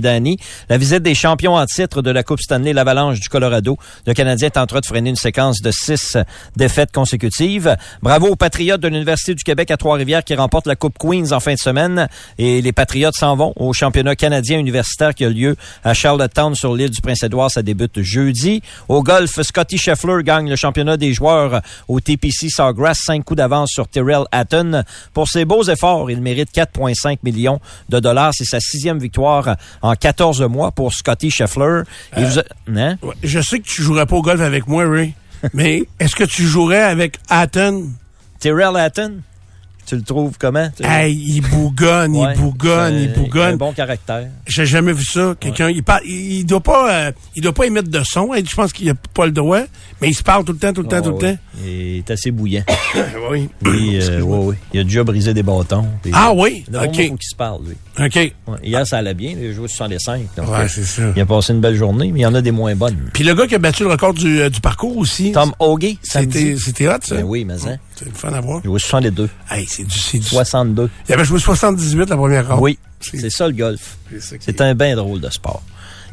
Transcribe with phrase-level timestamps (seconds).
[0.00, 3.78] La visite des champions en titre de la Coupe Stanley, l'Avalanche du Colorado.
[4.06, 6.16] Le Canadien est en train de freiner une séquence de six
[6.56, 7.76] défaites consécutives.
[8.02, 11.40] Bravo aux Patriotes de l'Université du Québec à Trois-Rivières qui remportent la Coupe Queens en
[11.40, 12.08] fin de semaine.
[12.38, 16.74] Et les Patriotes s'en vont au championnat canadien universitaire qui a lieu à Charlottetown sur
[16.74, 17.50] l'île du Prince-Édouard.
[17.50, 18.62] Ça débute jeudi.
[18.88, 22.98] Au golf, Scotty Scheffler gagne le championnat des joueurs au TPC Sawgrass.
[23.04, 24.82] Cinq coups d'avance sur Tyrell Hatton.
[25.14, 28.32] Pour ses beaux efforts, il mérite 4,5 millions de dollars.
[28.34, 31.82] C'est sa sixième victoire en 14 mois pour Scotty Scheffler.
[32.16, 32.42] Euh,
[32.74, 32.96] hein?
[33.22, 35.14] Je sais que tu jouerais pas au golf avec moi, Ray,
[35.54, 37.90] mais est-ce que tu jouerais avec Hatton?
[38.40, 39.20] Tyrell Hatton?
[39.86, 40.68] Tu le trouves comment?
[40.82, 43.54] Hey, il bougonne, il bougonne, il bougonne.
[43.54, 44.26] un bon caractère.
[44.46, 45.36] J'ai jamais vu ça.
[45.38, 48.30] Quelqu'un, il, parle, il, doit pas, euh, il doit pas émettre de son.
[48.34, 49.60] je pense qu'il a pas le droit,
[50.00, 51.38] mais il se parle tout le temps, tout le temps, tout le temps.
[51.64, 52.64] Il est assez bouillant.
[53.30, 53.48] oui.
[53.64, 55.86] Euh, oui, Il a déjà brisé des bâtons.
[56.12, 56.64] ah oui?
[56.68, 56.98] OK.
[56.98, 57.76] Il faut qu'il se parle, lui.
[58.04, 58.32] OK.
[58.64, 59.34] hier, ça allait bien.
[59.40, 60.22] Il a joué 65.
[60.36, 61.02] Donc, ouais, c'est ça.
[61.14, 62.96] Il a passé une belle journée, mais il y en a des moins bonnes.
[63.12, 65.32] Puis le gars qui a battu le record du, euh, du parcours aussi.
[65.32, 65.98] Tom Hoagie.
[66.02, 67.14] C'était hot, ça?
[67.14, 67.78] Ben oui, mais hein.
[67.96, 68.60] C'est le fun à voir.
[68.62, 69.30] Il a joué 62.
[69.50, 70.26] Hey, c'est du, du...
[70.26, 70.90] 62.
[71.08, 72.60] Il avait joué 78 la première ronde.
[72.60, 72.78] Oui.
[73.00, 73.96] C'est ça le golf.
[74.40, 75.62] C'est un bien drôle de sport.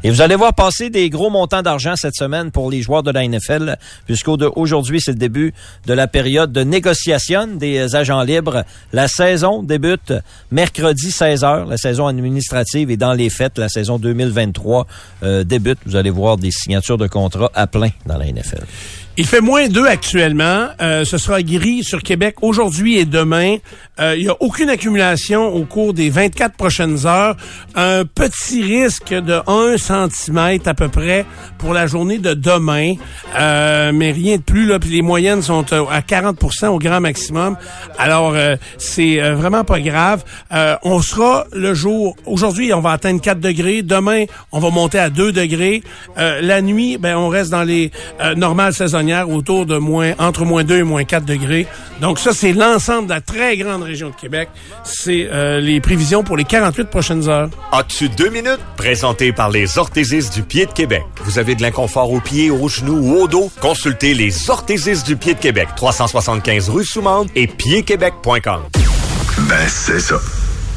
[0.06, 3.10] Et vous allez voir passer des gros montants d'argent cette semaine pour les joueurs de
[3.10, 5.54] la NFL, puisqu'aujourd'hui, c'est le début
[5.86, 8.64] de la période de négociation des agents libres.
[8.92, 10.12] La saison débute
[10.50, 14.86] mercredi 16h, la saison administrative, et dans les fêtes, la saison 2023
[15.22, 15.78] euh, débute.
[15.86, 18.64] Vous allez voir des signatures de contrats à plein dans la NFL.
[19.16, 20.70] Il fait moins 2 actuellement.
[20.80, 23.58] Euh, ce sera gris sur Québec aujourd'hui et demain.
[24.00, 27.36] Euh, il n'y a aucune accumulation au cours des 24 prochaines heures.
[27.76, 31.26] Un petit risque de 1 cm à peu près
[31.58, 32.94] pour la journée de demain.
[33.38, 34.66] Euh, mais rien de plus.
[34.66, 37.56] Là, puis les moyennes sont à 40% au grand maximum.
[37.98, 38.34] Alors,
[38.78, 40.24] c'est vraiment pas grave.
[40.82, 42.16] on sera le jour...
[42.26, 43.82] Aujourd'hui, on va atteindre 4 degrés.
[43.82, 45.84] Demain, on va monter à 2 degrés.
[46.16, 47.92] la nuit, ben, on reste dans les
[48.36, 51.66] normales saisonnières autour de moins, entre moins 2 et moins 4 degrés.
[52.00, 54.48] Donc ça, c'est l'ensemble de la très grande région de Québec.
[54.84, 57.48] C'est euh, les prévisions pour les 48 prochaines heures.
[57.72, 58.60] As-tu deux minutes?
[58.76, 61.02] Présenté par les orthésistes du pied de Québec.
[61.24, 63.50] Vous avez de l'inconfort aux pieds, aux genoux ou au dos?
[63.60, 65.68] Consultez les orthésistes du pied de Québec.
[65.76, 68.62] 375 rue Soumande et piedquebec.com.
[69.48, 70.16] Ben, c'est ça.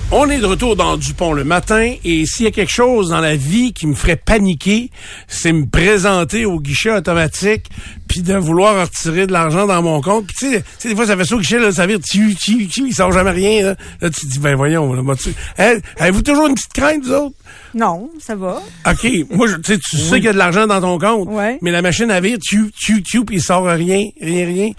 [0.09, 3.19] On est de retour dans Dupont le matin et s'il y a quelque chose dans
[3.19, 4.89] la vie qui me ferait paniquer,
[5.27, 7.65] c'est me présenter au guichet automatique
[8.07, 10.27] puis de vouloir retirer de l'argent dans mon compte.
[10.27, 12.67] Puis tu sais, des fois ça fait ça au guichet là, ça vire tu tu
[12.67, 13.75] tu, il sort jamais rien là.
[13.99, 17.11] là tu te dis ben voyons là, tu hein, avez-vous toujours une petite crainte vous
[17.11, 17.35] autres?
[17.73, 18.61] Non, ça va.
[18.89, 21.57] OK, moi tu sais tu sais qu'il y a de l'argent dans ton compte, ouais.
[21.61, 24.71] mais la machine à vire tu tu tu puis il sort rien, rien rien.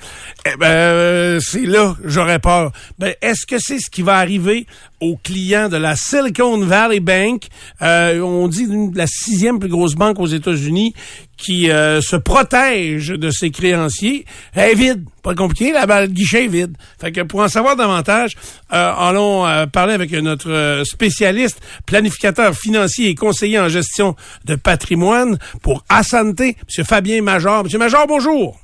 [0.47, 2.73] Eh ben euh, c'est là j'aurais peur.
[2.99, 4.67] Ben est-ce que c'est ce qui va arriver
[5.01, 7.45] aux clients de la Silicon Valley Bank?
[7.83, 10.95] Euh, on dit la sixième plus grosse banque aux États-Unis
[11.39, 14.27] qui euh, se protège de ses créanciers.
[14.55, 15.05] Elle est vide.
[15.23, 16.77] Pas compliqué, la le guichet est vide.
[17.01, 18.37] Fait que pour en savoir davantage,
[18.73, 25.85] euh, allons parler avec notre spécialiste, planificateur financier et conseiller en gestion de patrimoine pour
[25.89, 26.55] Asante, M.
[26.85, 27.65] Fabien Major.
[27.65, 27.79] M.
[27.79, 28.59] Major, bonjour.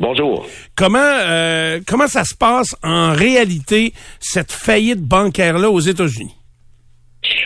[0.00, 0.46] Bonjour.
[0.76, 6.34] Comment euh, comment ça se passe en réalité cette faillite bancaire là aux États-Unis?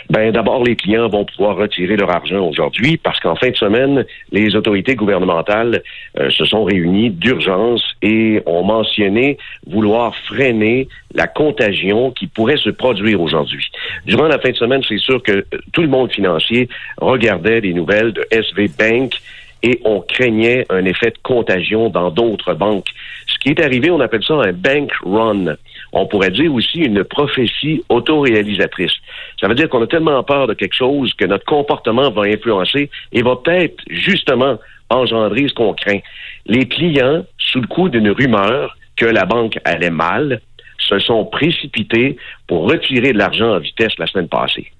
[0.09, 4.05] Ben d'abord, les clients vont pouvoir retirer leur argent aujourd'hui parce qu'en fin de semaine,
[4.31, 5.81] les autorités gouvernementales
[6.19, 9.37] euh, se sont réunies d'urgence et ont mentionné
[9.67, 13.65] vouloir freiner la contagion qui pourrait se produire aujourd'hui.
[14.05, 18.13] Durant la fin de semaine, c'est sûr que tout le monde financier regardait les nouvelles
[18.13, 19.15] de SV Bank
[19.63, 22.89] et on craignait un effet de contagion dans d'autres banques.
[23.25, 25.55] Ce qui est arrivé, on appelle ça un bank run.
[25.91, 28.93] On pourrait dire aussi une prophétie autoréalisatrice.
[29.39, 32.89] Ça veut dire qu'on a tellement peur de quelque chose que notre comportement va influencer
[33.11, 34.57] et va peut-être justement
[34.89, 35.99] engendrer ce qu'on craint.
[36.45, 40.41] Les clients, sous le coup d'une rumeur que la banque allait mal,
[40.77, 42.17] se sont précipités
[42.47, 44.71] pour retirer de l'argent en vitesse la semaine passée.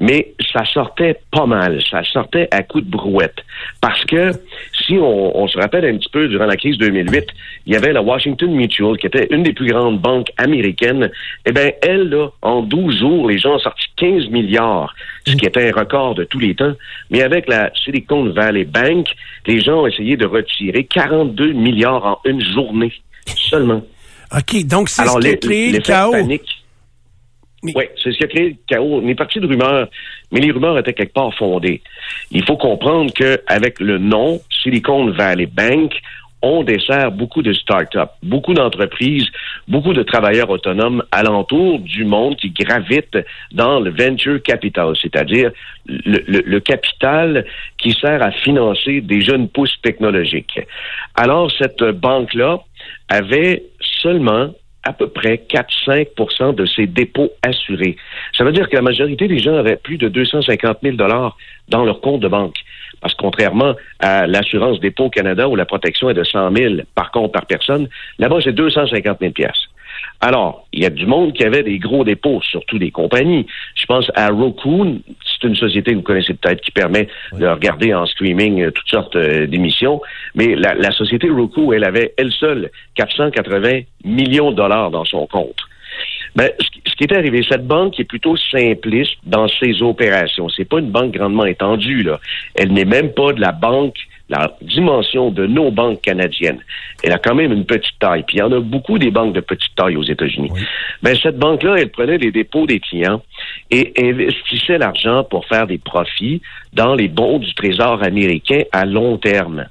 [0.00, 1.82] Mais ça sortait pas mal.
[1.90, 3.38] Ça sortait à coups de brouette.
[3.80, 4.32] Parce que
[4.86, 7.26] si on, se rappelle un petit peu, durant la crise 2008,
[7.66, 11.10] il y avait la Washington Mutual, qui était une des plus grandes banques américaines.
[11.46, 14.94] Eh bien, elle, là, en 12 jours, les gens ont sorti 15 milliards,
[15.26, 16.74] ce qui était un record de tous les temps.
[17.10, 19.06] Mais avec la Silicon Valley Bank,
[19.46, 22.92] les gens ont essayé de retirer 42 milliards en une journée
[23.26, 23.82] seulement.
[24.32, 26.14] OK, donc c'est ce qui a créé le chaos.
[27.64, 29.00] Oui, c'est ce qui a créé le chaos.
[29.02, 29.88] On est parti de rumeurs,
[30.30, 31.80] mais les rumeurs étaient quelque part fondées.
[32.30, 35.94] Il faut comprendre qu'avec le nom Silicon Valley Bank,
[36.42, 39.26] on dessert beaucoup de start-up, beaucoup d'entreprises,
[39.66, 43.18] beaucoup de travailleurs autonomes alentour du monde qui gravitent
[43.52, 45.50] dans le venture capital, c'est-à-dire
[45.86, 47.46] le, le, capital
[47.78, 50.60] qui sert à financer des jeunes pousses technologiques.
[51.14, 52.60] Alors, cette banque-là
[53.08, 53.62] avait
[54.02, 54.50] seulement
[54.84, 57.96] à peu près 4-5% de ses dépôts assurés.
[58.36, 61.36] Ça veut dire que la majorité des gens avaient plus de 250 000 dollars
[61.68, 62.56] dans leur compte de banque.
[63.00, 66.74] Parce que contrairement à l'assurance dépôt au Canada où la protection est de 100 000
[66.94, 67.88] par compte par personne,
[68.18, 69.68] là-bas c'est 250 000 pièces.
[70.26, 73.46] Alors, il y a du monde qui avait des gros dépôts, surtout des compagnies.
[73.74, 77.92] Je pense à Roku, c'est une société que vous connaissez peut-être qui permet de regarder
[77.92, 80.00] en streaming euh, toutes sortes euh, d'émissions.
[80.34, 85.26] Mais la, la, société Roku, elle avait elle seule 480 millions de dollars dans son
[85.26, 85.60] compte.
[86.34, 90.48] Ben, ce qui est arrivé, cette banque est plutôt simpliste dans ses opérations.
[90.48, 92.18] C'est pas une banque grandement étendue, là.
[92.54, 93.98] Elle n'est même pas de la banque
[94.38, 96.60] la dimension de nos banques canadiennes,
[97.02, 98.24] elle a quand même une petite taille.
[98.26, 100.50] Puis il y en a beaucoup des banques de petite taille aux États-Unis.
[101.02, 103.22] Ben, cette banque-là, elle prenait les dépôts des clients
[103.70, 106.40] et investissait l'argent pour faire des profits
[106.72, 109.66] dans les bons du Trésor américain à long terme.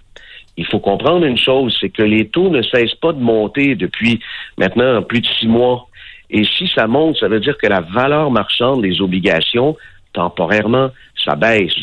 [0.56, 4.19] Il faut comprendre une chose, c'est que les taux ne cessent pas de monter depuis
[4.57, 5.88] maintenant plus de six mois.
[6.30, 9.75] Et si ça monte, ça veut dire que la valeur marchande des obligations,
[10.13, 10.92] temporairement,
[11.24, 11.74] ça baisse.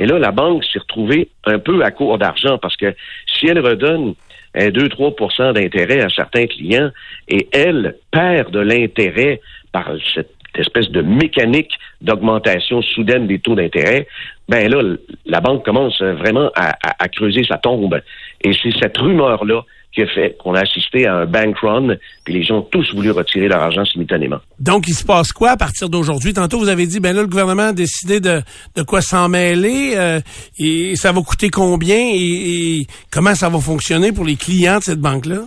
[0.00, 2.94] Et là, la banque s'est retrouvée un peu à court d'argent parce que
[3.26, 4.14] si elle redonne
[4.54, 6.90] un 2-3% d'intérêt à certains clients
[7.28, 9.40] et elle perd de l'intérêt
[9.72, 14.08] par cette espèce de mécanique d'augmentation soudaine des taux d'intérêt,
[14.48, 14.82] ben là,
[15.26, 18.00] la banque commence vraiment à creuser sa tombe.
[18.42, 22.34] Et c'est cette rumeur-là qui a fait qu'on a assisté à un bank run, puis
[22.34, 24.38] les gens ont tous voulu retirer leur argent simultanément.
[24.58, 26.32] Donc, il se passe quoi à partir d'aujourd'hui?
[26.32, 28.40] Tantôt, vous avez dit, ben là, le gouvernement a décidé de,
[28.76, 30.20] de quoi s'en mêler, euh,
[30.58, 35.00] et ça va coûter combien, et, comment ça va fonctionner pour les clients de cette
[35.00, 35.42] banque-là?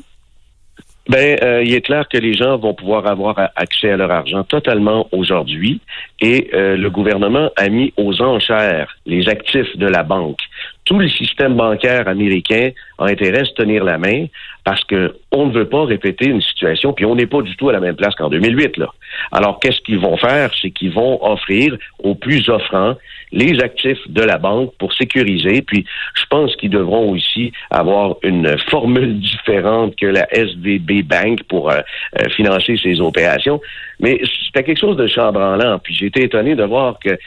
[1.09, 4.45] Ben, euh, il est clair que les gens vont pouvoir avoir accès à leur argent
[4.45, 5.81] totalement aujourd'hui
[6.21, 10.39] et euh, le gouvernement a mis aux enchères les actifs de la banque
[10.85, 14.25] tout le système bancaire américain a intérêt à se tenir la main
[14.63, 17.69] parce que on ne veut pas répéter une situation, puis on n'est pas du tout
[17.69, 18.77] à la même place qu'en 2008.
[18.77, 18.87] Là.
[19.31, 20.51] Alors, qu'est-ce qu'ils vont faire?
[20.61, 22.95] C'est qu'ils vont offrir aux plus offrants
[23.31, 25.63] les actifs de la banque pour sécuriser.
[25.63, 31.71] Puis, je pense qu'ils devront aussi avoir une formule différente que la SVB Bank pour
[31.71, 31.79] euh,
[32.19, 33.59] euh, financer ces opérations.
[33.99, 35.79] Mais c'était quelque chose de chambranlant.
[35.79, 37.17] Puis, j'ai été étonné de voir que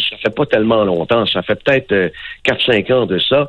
[0.00, 2.12] ça fait pas tellement longtemps, ça fait peut-être
[2.44, 3.48] 4-5 euh, ans de ça,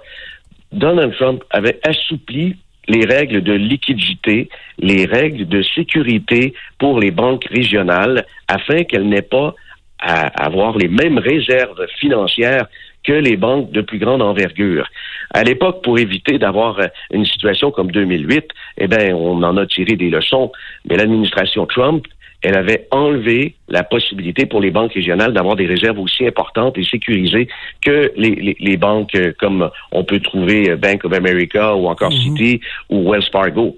[0.71, 2.56] Donald Trump avait assoupli
[2.88, 9.21] les règles de liquidité, les règles de sécurité pour les banques régionales afin qu'elles n'aient
[9.21, 9.56] pas
[10.00, 12.68] à avoir les mêmes réserves financières
[13.03, 14.88] que les banques de plus grande envergure.
[15.33, 16.80] À l'époque, pour éviter d'avoir
[17.12, 18.45] une situation comme 2008,
[18.77, 20.51] eh bien, on en a tiré des leçons,
[20.89, 22.06] mais l'administration Trump
[22.45, 26.83] elle avait enlevé la possibilité pour les banques régionales d'avoir des réserves aussi importantes et
[26.83, 27.47] sécurisées
[27.81, 32.18] que les, banques euh, comme on peut trouver euh, Bank of America ou encore mhm.
[32.18, 33.78] Citi ou Wells Fargo.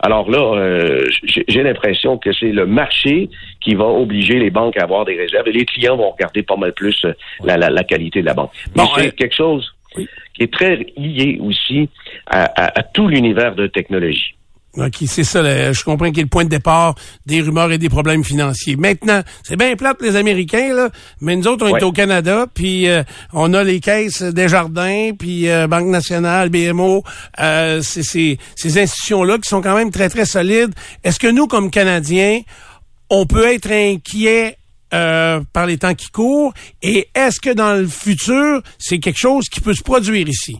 [0.00, 4.82] Alors là, euh, j'ai l'impression que c'est le marché qui va obliger les banques à
[4.82, 7.06] avoir des réserves et les clients vont regarder pas mal plus
[7.44, 8.50] la, qualité de la banque.
[8.76, 11.88] Mais c'est quelque chose qui est très lié aussi
[12.26, 14.34] à tout l'univers de technologie.
[14.78, 15.42] OK, c'est ça.
[15.72, 16.94] je comprends qu'il est le point de départ
[17.26, 18.76] des rumeurs et des problèmes financiers.
[18.76, 20.88] Maintenant, c'est bien plate les Américains, là,
[21.20, 23.02] mais nous autres, on est au Canada, puis euh,
[23.34, 27.04] on a les caisses des jardins, puis euh, Banque nationale, BMO,
[27.38, 28.38] euh, c'est ces
[28.78, 30.72] institutions-là qui sont quand même très, très solides.
[31.04, 32.40] Est-ce que nous, comme Canadiens,
[33.10, 34.56] on peut être inquiets
[34.90, 36.54] par les temps qui courent?
[36.82, 40.56] Et est-ce que dans le futur, c'est quelque chose qui peut se produire ici?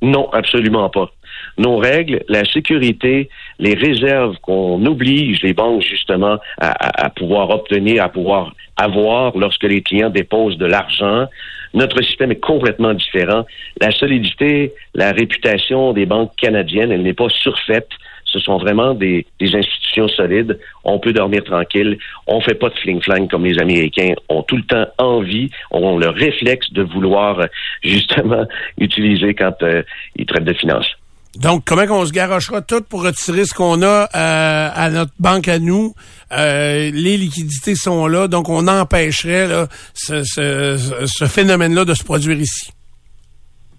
[0.00, 1.10] Non, absolument pas
[1.58, 8.08] nos règles, la sécurité, les réserves qu'on oblige les banques justement à, pouvoir obtenir, à
[8.08, 11.26] pouvoir avoir lorsque les clients déposent de l'argent.
[11.74, 13.44] Notre système est complètement différent.
[13.80, 17.88] La solidité, la réputation des banques canadiennes, elle n'est pas surfaite.
[18.24, 20.58] ce sont vraiment des, institutions solides.
[20.84, 21.98] On peut dormir tranquille.
[22.26, 26.08] On fait pas de fling-flang comme les Américains ont tout le temps envie, ont le
[26.08, 27.46] réflexe de vouloir euh,
[27.82, 28.44] justement
[28.78, 29.82] utiliser quand euh,
[30.16, 30.95] ils traitent de finances.
[31.40, 35.48] Donc, comment on se garochera tout pour retirer ce qu'on a euh, à notre banque
[35.48, 35.94] à nous?
[36.30, 39.48] les liquidités sont là, donc on empêcherait
[39.94, 42.72] ce phénomène-là de se produire ici.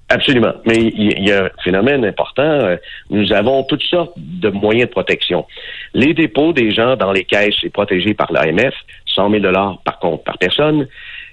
[0.10, 0.54] Absolument.
[0.66, 2.44] Mais il y a un phénomène important.
[2.44, 2.78] Euh,
[3.10, 5.46] nous avons toutes sortes de moyens de protection.
[5.94, 8.74] Les dépôts des gens dans les caisses, c'est protégé par l'AMF,
[9.08, 10.88] 100 000 dollars par compte par personne.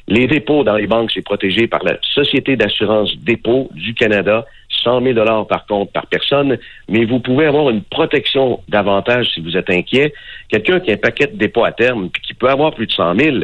[0.08, 4.44] Les dépôts dans les banques, c'est protégé par la Société d'assurance dépôt du Canada,
[4.84, 6.58] 100 000 dollars par compte par personne.
[6.88, 10.12] Mais vous pouvez avoir une protection davantage si vous êtes inquiet.
[10.48, 12.92] Quelqu'un qui a un paquet de dépôts à terme, puis qui peut avoir plus de
[12.92, 13.36] 100 000,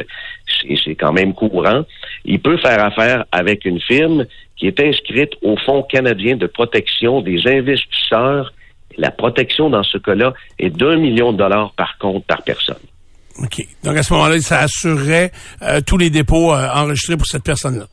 [0.83, 1.83] c'est quand même courant.
[2.23, 7.21] Il peut faire affaire avec une firme qui est inscrite au Fonds canadien de protection
[7.21, 8.53] des investisseurs.
[8.97, 12.77] La protection dans ce cas-là est d'un million de dollars par compte par personne.
[13.39, 13.65] OK.
[13.83, 15.31] Donc à ce moment-là, ça assurerait
[15.61, 17.85] euh, tous les dépôts euh, enregistrés pour cette personne-là.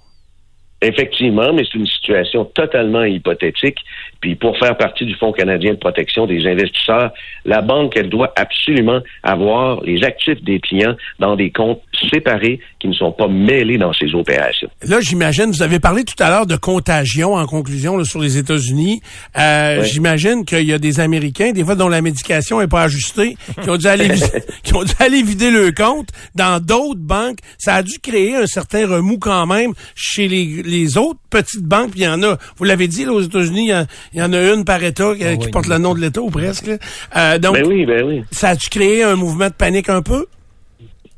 [0.80, 3.78] Effectivement, mais c'est une situation totalement hypothétique.
[4.20, 7.12] Puis pour faire partie du Fonds canadien de protection des investisseurs,
[7.44, 11.82] la banque, elle doit absolument avoir les actifs des clients dans des comptes
[12.12, 14.68] séparés qui ne sont pas mêlés dans ces opérations.
[14.86, 19.00] Là, j'imagine, vous avez parlé tout à l'heure de contagion en conclusion sur les États-Unis.
[19.36, 23.36] Euh, J'imagine qu'il y a des Américains, des fois dont la médication n'est pas ajustée,
[23.62, 24.10] qui ont dû aller
[24.62, 27.38] qui ont dû aller vider le compte dans d'autres banques.
[27.58, 31.90] Ça a dû créer un certain remous quand même chez les les autres petites banques,
[31.96, 33.70] il y en a, vous l'avez dit, aux États-Unis,
[34.12, 36.30] il y, en a une par État qui, ah porte le nom de l'État ou
[36.30, 36.70] presque.
[37.16, 38.24] Euh, donc, ben oui, ben oui.
[38.30, 40.26] Ça a-tu créé un mouvement de panique un peu?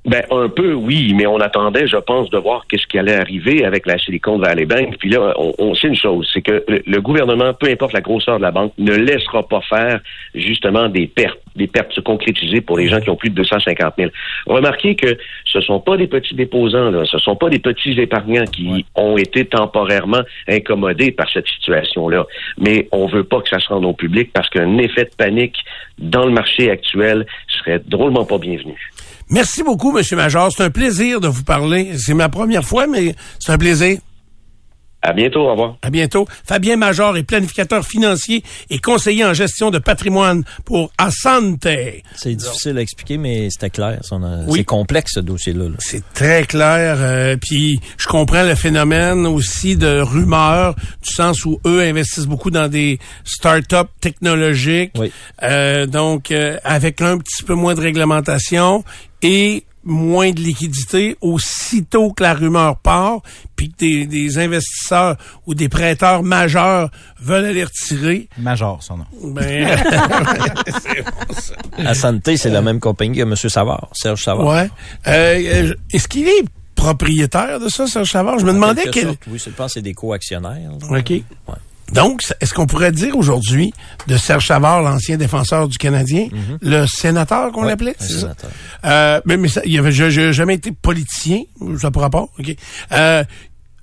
[0.07, 3.66] Ben un peu oui, mais on attendait, je pense, de voir qu'est-ce qui allait arriver
[3.66, 4.97] avec la Silicon Valley Bank.
[4.99, 8.42] Puis là, on, sait une chose, c'est que le, gouvernement, peu importe la grosseur de
[8.42, 10.00] la banque, ne laissera pas faire
[10.35, 13.95] justement des pertes, des pertes se concrétiser pour les gens qui ont plus de 250
[13.99, 14.11] 000.
[14.47, 18.47] Remarquez que ce sont pas des petits déposants, là, ce sont pas des petits épargnants
[18.47, 22.25] qui ont été temporairement incommodés par cette situation-là.
[22.57, 25.62] Mais on veut pas que ça se rende au public parce qu'un effet de panique
[25.99, 28.78] dans le marché actuel serait drôlement pas bienvenu.
[29.31, 30.51] Merci beaucoup, Monsieur Major.
[30.51, 31.97] C'est un plaisir de vous parler.
[31.97, 33.99] C'est ma première fois, mais c'est un plaisir.
[35.02, 35.76] À bientôt, au revoir.
[35.80, 36.26] À bientôt.
[36.45, 41.66] Fabien Major est planificateur financier et conseiller en gestion de patrimoine pour Asante.
[42.14, 44.00] C'est difficile à expliquer, mais c'était clair.
[44.52, 45.64] C'est complexe, ce dossier-là.
[45.78, 46.97] C'est très clair.
[46.99, 52.50] Euh, puis je comprends le phénomène aussi de rumeurs, du sens où eux investissent beaucoup
[52.50, 54.92] dans des start-up technologiques.
[54.99, 55.11] Oui.
[55.42, 58.85] Euh, donc, euh, avec un petit peu moins de réglementation
[59.23, 63.21] et moins de liquidité aussitôt que la rumeur part,
[63.57, 68.29] puis que des, investisseurs ou des prêteurs majeurs veulent aller retirer.
[68.39, 69.07] Major, son nom.
[69.25, 69.79] Ben,
[71.79, 73.35] c'est Santé, c'est la même compagnie que M.
[73.37, 74.47] Savard, Serge Savard.
[74.47, 74.71] Ouais.
[75.07, 76.45] Euh, est-ce qu'il est
[76.75, 78.39] propriétaire de ça, Serge Savard?
[78.39, 79.09] Je me demandais quel...
[79.29, 80.71] Oui, je pense que c'est des co-actionnaires.
[80.91, 81.11] OK.
[81.11, 81.23] Ouais.
[81.92, 83.73] Donc, est-ce qu'on pourrait dire aujourd'hui
[84.06, 86.59] de Serge Savard, l'ancien défenseur du Canadien, mhm.
[86.62, 87.97] le sénateur qu'on l'appelait?
[87.99, 88.50] sénateur.
[88.85, 91.42] Euh, mais, mais ça, il avait jamais été politicien,
[91.80, 92.26] ça pourra pas.
[92.38, 92.56] OK.
[92.92, 93.25] Euh,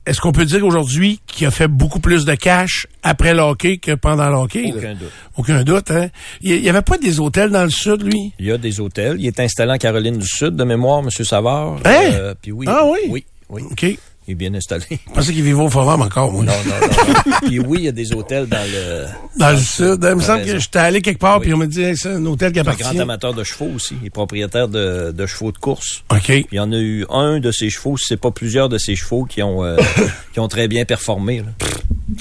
[0.08, 3.78] est-ce qu'on peut dire aujourd'hui qu'il a fait beaucoup plus de cash après le hockey
[3.78, 4.72] que pendant le hockey?
[4.74, 5.12] Aucun doute.
[5.36, 6.08] Aucun doute, hein?
[6.40, 8.32] Il n'y avait pas des hôtels dans le sud, lui?
[8.40, 9.18] Il y a des hôtels.
[9.20, 11.10] Il est installé en Caroline du Sud, de mémoire, M.
[11.10, 11.76] Savard.
[11.84, 12.12] Hein?
[12.14, 12.66] Euh, puis oui.
[12.70, 13.00] Ah oui?
[13.10, 13.64] Oui, oui.
[13.70, 13.86] OK.
[14.28, 14.86] Il est bien installé.
[14.90, 16.44] Je pensais qu'il vivait au forum encore, moi.
[16.44, 17.38] Non, non, non.
[17.48, 19.06] puis oui, il y a des hôtels dans le...
[19.38, 20.00] Dans, le sud.
[20.04, 22.52] Il me semble que j'étais allé quelque part, puis on me dit, c'est un hôtel
[22.52, 22.84] qui appartient.
[22.84, 23.96] un grand amateur de chevaux aussi.
[24.02, 26.04] Il est propriétaire de, de chevaux de course.
[26.12, 26.30] OK.
[26.30, 28.98] Il y en a eu un de ses chevaux, si c'est pas plusieurs de ses
[28.98, 29.78] chevaux qui ont, euh,
[30.34, 31.40] qui ont très bien performé.
[31.40, 31.68] Là.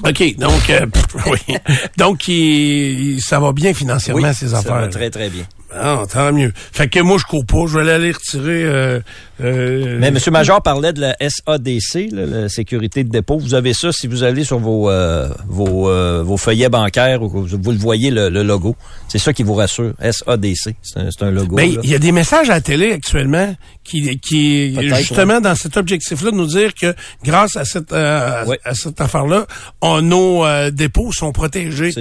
[0.09, 0.87] OK, donc, euh,
[1.27, 1.57] oui.
[1.97, 4.75] donc il, ça va bien financièrement, ces affaires.
[4.75, 5.45] Ça va très, très bien.
[5.75, 6.53] Ah, tant mieux.
[6.73, 7.67] Fait que moi, je cours pas.
[7.67, 8.65] Je vais aller retirer.
[8.65, 9.01] Euh,
[9.41, 10.19] euh, Mais M.
[10.31, 13.39] Major parlait de la SADC, la sécurité de dépôt.
[13.39, 15.91] Vous avez ça si vous allez sur vos euh, vos,
[16.23, 18.77] vos feuillets bancaires ou vous le voyez le, logo.
[19.09, 19.93] C'est ça qui vous rassure.
[20.01, 21.57] SADC, c'est un, logo.
[21.57, 25.77] Ben, il y a des messages à la télé actuellement qui qui justement dans cet
[25.77, 29.47] objectif-là de nous dire que grâce à cette à cette affaire-là,
[30.03, 31.93] nos dépôts sont protégés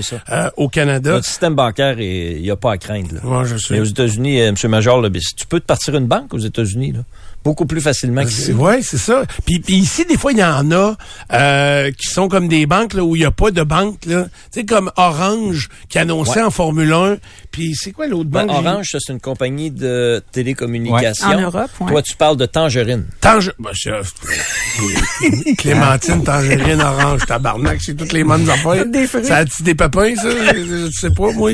[0.58, 1.12] au Canada.
[1.12, 3.16] Notre système bancaire, il n'y a pas à craindre.
[3.16, 3.44] Là.
[3.70, 4.70] Mais aux États-Unis, euh, M.
[4.70, 5.02] Major,
[5.38, 7.00] tu peux te partir une banque aux États-Unis, là.
[7.46, 8.52] Beaucoup plus facilement qu'ici.
[8.52, 9.24] Ouais, c'est ça.
[9.46, 10.96] Puis, puis ici, des fois, il y en a
[11.32, 14.06] euh, qui sont comme des banques là, où il n'y a pas de banque.
[14.08, 14.24] là.
[14.52, 17.18] Tu sais, comme Orange qui annonçait en Formule 1.
[17.52, 18.66] Puis c'est quoi l'autre Ben, banque?
[18.66, 21.30] Orange, ça, c'est une compagnie de télécommunications.
[21.30, 21.36] Ouais.
[21.36, 21.92] En Europe, ouais.
[21.92, 23.06] Toi, tu parles de Tangerine.
[23.22, 23.52] Tange...
[23.60, 23.92] Ben, c'est-
[25.58, 28.86] Clémentine, Tangerine, Orange, Tabarnak, c'est toutes les bonnes affaires.
[28.88, 29.24] Des fruits.
[29.26, 30.30] Ça a-tu des papins, ça?
[30.56, 31.52] Je sais pas, moi.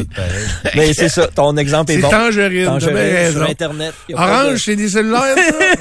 [0.75, 2.10] Mais c'est ça, ton exemple est, C'est bon.
[2.10, 3.39] Tangerine, bien Tangerine raison.
[3.41, 3.93] sur Internet.
[4.07, 5.80] a de- Orange, c'est des cellulaires, ça?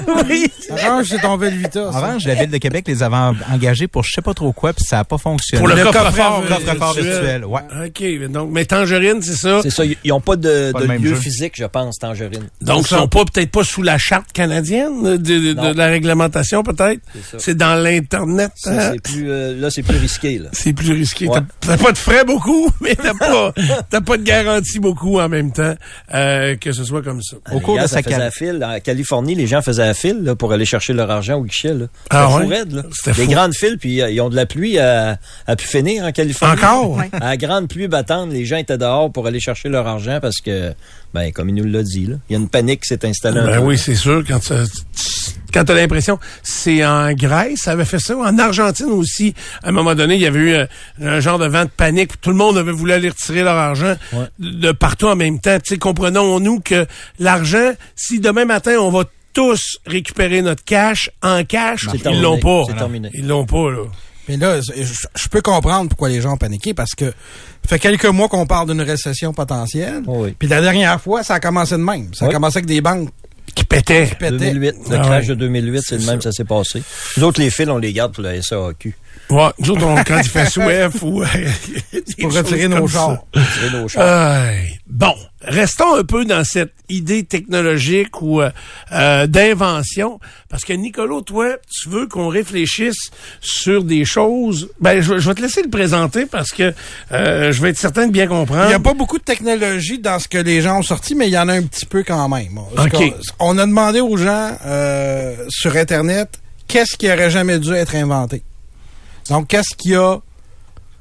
[0.69, 1.91] Orange, c'est ton Velvita.
[1.91, 1.97] ça.
[1.97, 4.73] Orange, la Ville de Québec les avait en- engagés pour je sais pas trop quoi,
[4.73, 5.59] puis ça a pas fonctionné.
[5.59, 7.13] Pour le, Le coffre-fort coffre-fort virtuel.
[7.13, 7.61] virtuel, ouais.
[7.87, 9.59] OK, mais donc, mais Tangerine, c'est ça?
[9.63, 11.15] C'est ça, ils n'ont pas de, Pas de le lieu jeu.
[11.15, 12.47] physique, je pense, Tangerine.
[12.61, 17.01] Donc, ils sont pas peut-être pas sous la charte canadienne de, de- la réglementation, peut-être?
[17.13, 17.37] C'est ça.
[17.39, 18.51] C'est dans l'Internet.
[18.55, 18.91] Ça, hein?
[18.93, 20.49] c'est plus, euh, là, c'est plus risqué, là.
[20.53, 21.27] C'est plus risqué.
[21.27, 21.39] Ouais.
[21.59, 23.53] T'as- pas de frais beaucoup, mais t'as pas,
[23.89, 25.73] t'as pas de garantie beaucoup en même temps
[26.13, 27.37] euh, que ce soit comme ça.
[27.51, 28.27] Au cours de ça sa faisait carrière.
[28.27, 28.63] à fil.
[28.63, 29.90] En Californie, les gens faisaient
[30.23, 31.73] là, pour aller chercher leur argent au guichet.
[31.73, 31.85] Là.
[32.03, 32.57] C'était Ah fou ouais?
[32.57, 32.83] raide, là.
[33.05, 33.31] Des fou.
[33.31, 35.17] grandes files, puis euh, ils ont de la pluie à,
[35.47, 36.53] à pu finir en Californie.
[36.61, 36.91] Encore?
[36.97, 37.09] Ouais.
[37.13, 40.37] À la grande pluie battante, les gens étaient dehors pour aller chercher leur argent parce
[40.41, 40.73] que,
[41.13, 43.41] ben, comme il nous l'a dit, là, il y a une panique qui s'est installée.
[43.41, 44.23] Ben oui, c'est sûr.
[44.27, 44.53] Quand tu
[45.53, 48.15] quand t'as l'impression, c'est en Grèce, ça avait fait ça.
[48.15, 49.33] En Argentine aussi,
[49.63, 50.65] à un moment donné, il y avait eu euh,
[51.01, 52.21] un genre de vent de panique.
[52.21, 54.27] Tout le monde avait voulu aller retirer leur argent Ouais.
[54.39, 55.57] de partout en même temps.
[55.59, 56.85] Tu sais, comprenons-nous que
[57.19, 62.63] l'argent, si demain matin on va tous récupérer notre cash en cash, ils l'ont pas.
[62.67, 63.09] C'est terminé.
[63.13, 63.83] Ils l'ont pas là.
[64.27, 67.13] Mais là, je, peux comprendre pourquoi les gens ont paniqué parce que ça
[67.67, 70.03] fait quelques mois qu'on parle d'une récession potentielle.
[70.07, 70.35] Oh oui.
[70.37, 72.13] Puis la dernière fois, ça a commencé de même.
[72.13, 72.33] Ça a Oui.
[72.33, 73.09] commencé avec des banques
[73.55, 74.07] Qui pétaient.
[74.07, 74.37] qui pétaient.
[74.53, 75.29] 2008, le Ah crash ouais.
[75.29, 76.83] de 2008, c'est le même, ça s'est passé.
[77.17, 78.95] Nous autres, les fils, on les garde pour la SAQ.
[79.31, 81.23] Ouais, nous autres, on- quand il fait soif ou...
[82.21, 83.17] Pour retirer nos chars.
[83.33, 84.53] Tirer nos chars.
[84.87, 88.49] Bon, restons un peu dans cette idée technologique ou euh,
[88.91, 90.19] euh, d'invention,
[90.49, 94.69] parce que Nicolo, toi, tu veux qu'on réfléchisse sur des choses.
[94.79, 96.73] Ben, je, je vais te laisser le présenter parce que
[97.11, 98.63] euh, je vais être certain de bien comprendre.
[98.65, 101.27] Il n'y a pas beaucoup de technologie dans ce que les gens ont sorti, mais
[101.27, 102.59] il y en a un petit peu quand même.
[102.89, 102.97] Qu'on-
[103.39, 108.43] On a demandé aux gens euh, sur Internet qu'est-ce qui aurait jamais dû être inventé?
[109.29, 110.17] Donc, qu'est-ce qui a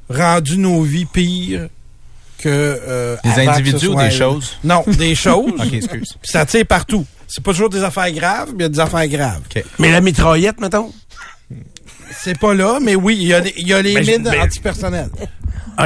[0.09, 1.69] rendu nos vies pires
[2.41, 2.49] que...
[2.49, 4.57] euh, Des individus ou des choses?
[4.65, 5.53] Non, des choses.
[5.59, 6.15] OK, excuse.
[6.21, 7.05] Puis ça tire partout.
[7.29, 9.43] C'est pas toujours des affaires graves, mais il y a des affaires graves.
[9.79, 10.93] Mais la mitraillette, mettons?
[12.13, 15.11] C'est pas là, mais oui, il y a, y les Mais je- mines mais- antipersonnelles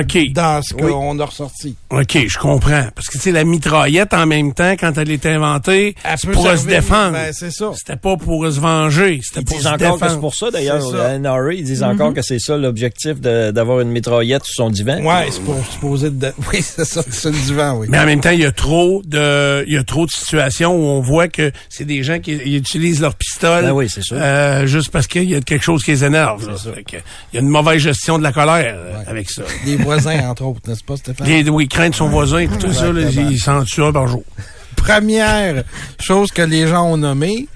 [0.00, 0.32] OK.
[0.32, 0.82] dans ce Oui.
[0.90, 1.76] qu'on a ressorti.
[1.90, 2.84] OK, je comprends.
[2.94, 6.46] Parce que, tu sais, la mitraillette, en même temps, quand elle est inventée, c'est pour
[6.50, 7.12] se défendre.
[7.12, 7.70] Ben, c'est ça.
[7.76, 10.20] C'était pas pour se venger, c'était Ils pour disent se encore que c'est défendre.
[10.20, 14.44] pour ça, d'ailleurs, C'est NRA, ils disent encore que c'est ça l'objectif d'avoir une mitraillette
[14.44, 15.02] sur son divan.
[15.04, 16.32] Ouais, c'est pour supposer de...
[16.52, 17.86] Oui, c'est ça, c'est le divan, oui.
[17.90, 20.74] Mais en même temps, il y a trop de, il y a trop de situations
[20.74, 23.62] où on voit que c'est des gens qui utilisent leur pistolet.
[23.62, 24.16] Ben oui, c'est sûr.
[24.20, 26.42] euh, juste parce qu'il y a quelque chose qui les énerve.
[26.76, 26.94] il
[27.34, 29.42] y a une mauvaise gestion de la colère euh, avec ça.
[29.84, 31.26] Voisins, entre autres, n'est-ce pas, Stéphane?
[31.26, 34.24] Les, oui, craindre son voisin, et tout ça, ils s'en tuent un par jour.
[34.76, 35.64] Première
[36.00, 37.46] chose que les gens ont nommée,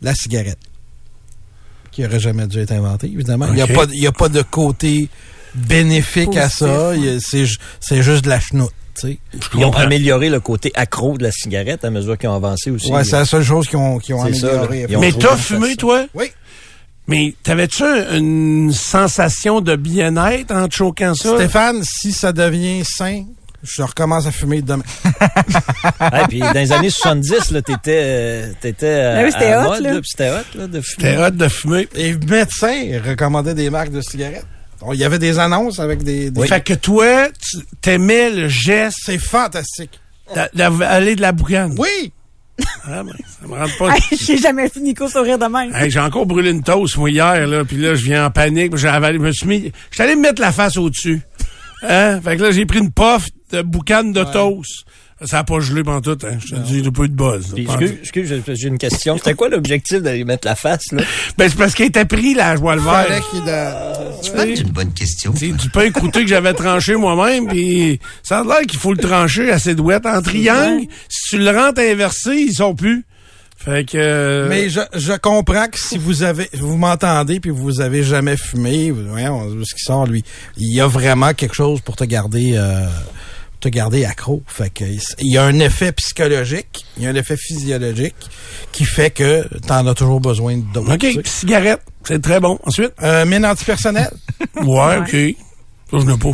[0.00, 0.58] la cigarette.
[1.90, 3.46] Qui aurait jamais dû être inventée, évidemment.
[3.48, 3.74] Il n'y a, Ok.
[3.74, 5.08] pas de- il y a pas de côté
[5.54, 6.92] bénéfique à ça.
[7.20, 8.72] C'est ju- c'est juste de la chenoute.
[9.04, 12.90] Ils ont amélioré le côté accro de la cigarette à mesure qu'ils ont avancé aussi.
[12.92, 14.82] Ouais, c'est la seule chose qu'ils ont, qu'ils ont ça, amélioré.
[14.82, 14.86] là.
[14.90, 16.06] Ils ont Mais t'as fumé, toi?
[16.14, 16.26] Oui.
[17.12, 21.34] Mais t'avais-tu un- une sensation de bien-être en te choquant ça?
[21.36, 23.24] Stéphane, si ça devient sain,
[23.62, 24.82] je recommence à fumer demain.
[26.00, 29.60] Ouais, puis dans les années 70, là, t'étais, euh, t'étais euh, Ah oui, c'était à
[29.66, 29.90] hot, mode, là.
[30.00, 31.02] puis c'était hot, là, de fumer.
[31.08, 31.88] T'es hâte de fumer.
[31.94, 34.46] Les médecins recommandaient des marques de cigarettes.
[34.92, 36.30] Il y avait des annonces avec des...
[36.30, 40.00] des- Fait que toi, tu t'aimais le geste C'est fantastique.
[40.34, 41.74] d'a- d'aller de la boucane.
[41.78, 42.12] Oui!
[42.84, 43.94] Ah, ben, ça me rentre pas.
[43.94, 45.74] Hey, J'ai jamais vu Nico sourire de même.
[45.74, 48.76] Hey, j'ai encore brûlé une toast, moi, hier, là, puis là, je viens en panique,
[48.76, 51.20] j'ai avalé, je me suis mis, j'étais allé me mettre la face au-dessus.
[51.82, 52.20] Hein?
[52.20, 54.84] Fait que là, j'ai pris une puff de boucan de toast.
[55.24, 56.36] Ça a pas gelé pendant tout, hein.
[56.44, 57.54] Je te dis, j'ai pas eu de buzz.
[57.56, 59.16] excuse, excuse, j'ai- une question.
[59.18, 61.02] C'était quoi l'objectif d'aller mettre la face, là?
[61.38, 62.82] Ben, c'est parce qu'il était pris, là, je vois le
[63.40, 64.24] de-
[64.56, 65.32] C'est une bonne question.
[65.36, 68.98] C'est du pain écouté que j'avais tranché moi-même, puis ça a l'air qu'il faut le
[68.98, 70.06] trancher assez douette.
[70.06, 73.04] En triangle, si tu le rentres inversé, ils sont plus.
[73.56, 73.96] Fait que...
[73.96, 78.36] euh, Mais je, je comprends que si vous avez, vous m'entendez puis vous avez jamais
[78.36, 80.24] fumé, vous- voyons, ce qui sort lui,
[80.56, 82.86] il y a vraiment quelque chose pour te garder, euh,
[83.62, 84.42] te garder accro.
[84.46, 88.14] Fait que il y a un effet psychologique, il y a un effet physiologique
[88.72, 90.92] qui fait que t'en as toujours besoin d'autres.
[90.94, 91.22] OK, tu sais.
[91.24, 92.58] cigarette, c'est très bon.
[92.64, 92.92] Ensuite?
[93.02, 94.10] Euh, mine antipersonnelle.
[94.56, 95.10] Ouais, OK.
[95.90, 96.28] Ça, je n'ai pas.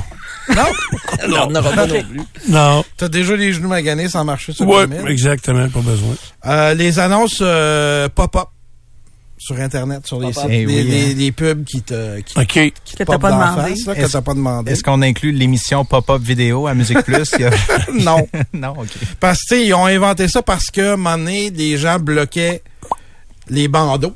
[0.55, 0.63] Non?
[1.29, 2.21] Non, on n'aura pas non plus.
[2.49, 2.85] Non.
[2.97, 5.09] T'as déjà les genoux maganés sans marcher sur Ouais, le mille.
[5.09, 6.15] exactement, pas besoin.
[6.47, 8.49] Euh, les annonces euh, pop-up
[9.39, 11.15] sur Internet, sur les sites, Eh les, oui, les- hein.
[11.17, 12.45] les pubs qui te, qui, OK.
[12.47, 13.71] qui te Que t'as popent pas demandé.
[13.71, 14.73] face, là, que Est-ce- t'as pas demandé.
[14.73, 17.33] Est-ce qu'on inclut l'émission pop-up vidéo à Musique Plus?
[17.35, 17.51] A-
[17.93, 18.27] non.
[18.53, 18.89] non, OK.
[19.21, 22.63] Parce que, ils ont inventé ça parce que, à un moment donné, les gens bloquaient
[23.49, 24.15] les bandeaux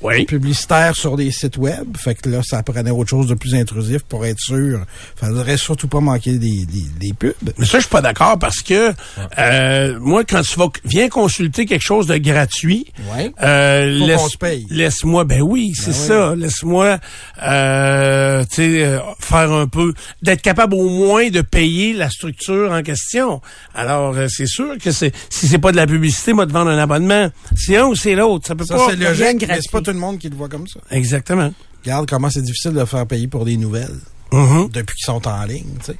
[0.00, 0.24] Oui.
[0.26, 1.96] publicitaires sur les sites web.
[1.96, 4.80] Fait que là, ça prenait autre chose de plus intrusif pour être sûr.
[5.16, 7.34] Faudrait surtout pas manquer des, des, des pubs.
[7.58, 8.92] Mais ça, je suis pas d'accord parce que
[9.38, 13.32] euh, moi, quand tu vas viens consulter quelque chose de gratuit, Ouais.
[13.42, 14.36] euh, laisse,
[14.70, 16.34] laisse-moi, ben oui, c'est ça.
[16.36, 16.98] Laisse-moi,
[17.42, 22.70] euh, tu sais, euh, faire un peu, d'être capable au moins de payer la structure
[22.72, 23.40] en question.
[23.74, 26.70] Alors, euh, c'est sûr que c'est si c'est pas de la publicité, moi de vendre
[26.70, 28.46] un abonnement, c'est un ou c'est l'autre.
[28.46, 28.86] Ça peut Ça, pas.
[28.90, 29.62] c'est logique, mais gratuit.
[29.64, 30.80] c'est pas tout le monde qui le voit comme ça.
[30.90, 31.52] Exactement.
[31.84, 33.96] Regarde comment c'est difficile de faire payer pour des nouvelles
[34.32, 34.68] Mhm.
[34.72, 35.96] depuis qu'ils sont en ligne, tu sais.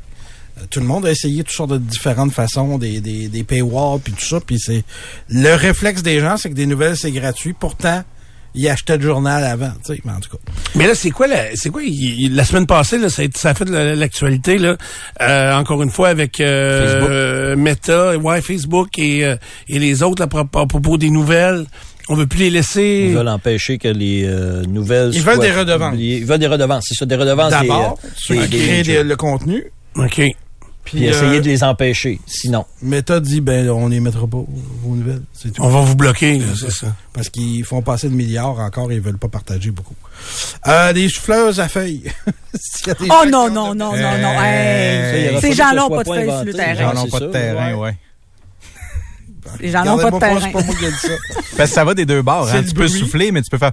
[0.59, 4.01] Euh, Tout le monde a essayé toutes sortes de différentes façons, des, des, des paywalls
[4.01, 4.85] puis tout ça, puis c'est
[5.31, 7.55] le réflexe des gens, c'est que des nouvelles c'est gratuit.
[7.59, 8.03] Pourtant,
[8.55, 10.01] ils achetaient le journal avant, tu sais.
[10.05, 10.39] Mais en tout cas,
[10.75, 13.39] Mais là, c'est quoi la, c'est quoi, il- la semaine passée, là, ça a, été-
[13.39, 14.77] ça a fait de la- l'actualité, là,
[15.23, 19.37] euh, encore une fois, avec, euh, Meta, ouais, Facebook et, euh,
[19.69, 21.67] et les autres, là, à propos- à propos des nouvelles.
[22.09, 23.07] On veut plus les laisser.
[23.11, 25.91] Ils veulent empêcher que les euh, nouvelles Ils veulent des redevances.
[25.91, 26.19] publiées.
[26.19, 27.51] Ils veulent des redevances, c'est ça, des redevances.
[27.51, 29.65] d'abord, euh, ceux qui créent des- le contenu,
[29.97, 30.23] OK.
[30.85, 32.65] Puis essayer euh, de les empêcher, sinon.
[32.81, 34.39] Meta dit, ben, on les mettra pas,
[34.83, 35.61] vos nouvelles, c'est tout.
[35.63, 36.87] On va vous bloquer, c'est ça.
[37.13, 39.95] Parce qu'ils font passer de milliards encore et ils veulent pas partager beaucoup.
[40.67, 42.05] Euh, des souffleuses à feuilles.
[43.11, 44.41] Oh non, non, de- non, non, non.
[44.43, 45.39] Hey.
[45.43, 46.93] Ces gens-là n'ont pas de feuilles sur le terrain.
[46.95, 47.81] J'en c'est ont pas de terrain, ouais.
[47.81, 47.97] ouais.
[49.61, 50.41] Les gens n'ont pas de terrain.
[50.41, 51.09] C'est pas moi qui ça.
[51.57, 52.49] Parce que ça va des deux bords.
[52.53, 52.63] Hein.
[52.67, 53.73] Tu peux souffler, mais tu peux faire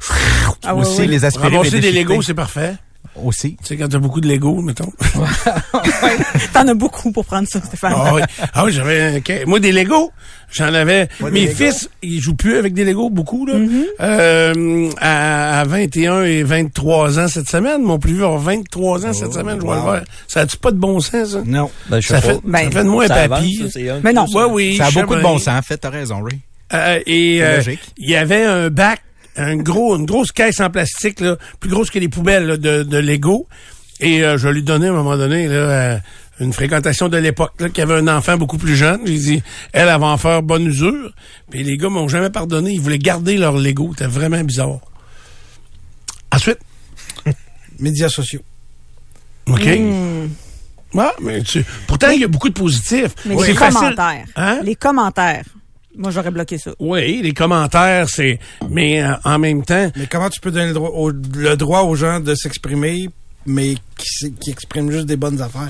[0.63, 1.07] Ah aussi ouais.
[1.07, 1.57] les aspirer.
[1.57, 1.91] Ramasser des.
[1.91, 2.75] Legos, c'est parfait.
[3.23, 3.55] Aussi.
[3.61, 4.91] Tu sais, quand t'as beaucoup de Legos, mettons.
[6.53, 7.93] T'en as beaucoup pour prendre ça, Stéphane.
[7.95, 8.21] Ah oui,
[8.53, 10.11] ah oui j'avais moi des Legos,
[10.51, 11.07] j'en avais.
[11.19, 13.55] Moi, Mes fils, ils jouent plus avec des Legos beaucoup là.
[13.55, 13.83] Mm-hmm.
[14.01, 19.13] Euh, à, à 21 et 23 ans cette semaine, mon plus vieux a 23 ans
[19.13, 19.73] cette semaine, je wow.
[19.73, 20.01] le voir.
[20.27, 21.41] Ça a-tu pas de bon sens ça?
[21.45, 21.69] Non.
[21.89, 22.27] Ben, je sais Ça pas.
[22.33, 23.57] fait, Ben, ça fait de moi un avance, papy.
[23.57, 24.23] ça, c'est un Mais non.
[24.25, 24.47] Ouais, ça.
[24.47, 25.57] oui, Ça a beaucoup de bon sens.
[25.59, 26.39] En fait, t'as raison, Ray.
[26.73, 27.79] Euh, et C'est euh, logique.
[27.97, 29.01] il y avait un bac,
[29.37, 32.83] un gros, une grosse caisse en plastique, là, plus grosse que les poubelles là, de,
[32.83, 33.47] de Lego.
[33.99, 35.97] Et euh, je lui donnais à un moment donné là, euh,
[36.41, 38.99] une fréquentation de l'époque, qui avait un enfant beaucoup plus jeune.
[39.05, 41.11] J'ai dit, elle, elle va en faire bonne usure.
[41.49, 42.71] Puis les gars m'ont jamais pardonné.
[42.73, 43.91] Ils voulaient garder leur Lego.
[43.97, 44.79] C'était vraiment bizarre.
[46.33, 46.59] Ensuite,
[47.79, 48.41] Médias sociaux.
[49.47, 49.65] OK.
[49.65, 50.27] Hmm.
[50.97, 53.15] Ah, mais tu, pourtant, il y a beaucoup de positifs.
[53.25, 53.79] Mais C'est les facile.
[53.79, 54.25] commentaires.
[54.35, 54.59] Hein?
[54.63, 55.43] Les commentaires.
[55.97, 56.71] Moi, j'aurais bloqué ça.
[56.79, 58.39] Oui, les commentaires, c'est...
[58.69, 61.81] Mais euh, en même temps, Mais comment tu peux donner le droit, au- le droit
[61.81, 63.09] aux gens de s'exprimer,
[63.45, 65.69] mais qui, qui expriment juste des bonnes affaires?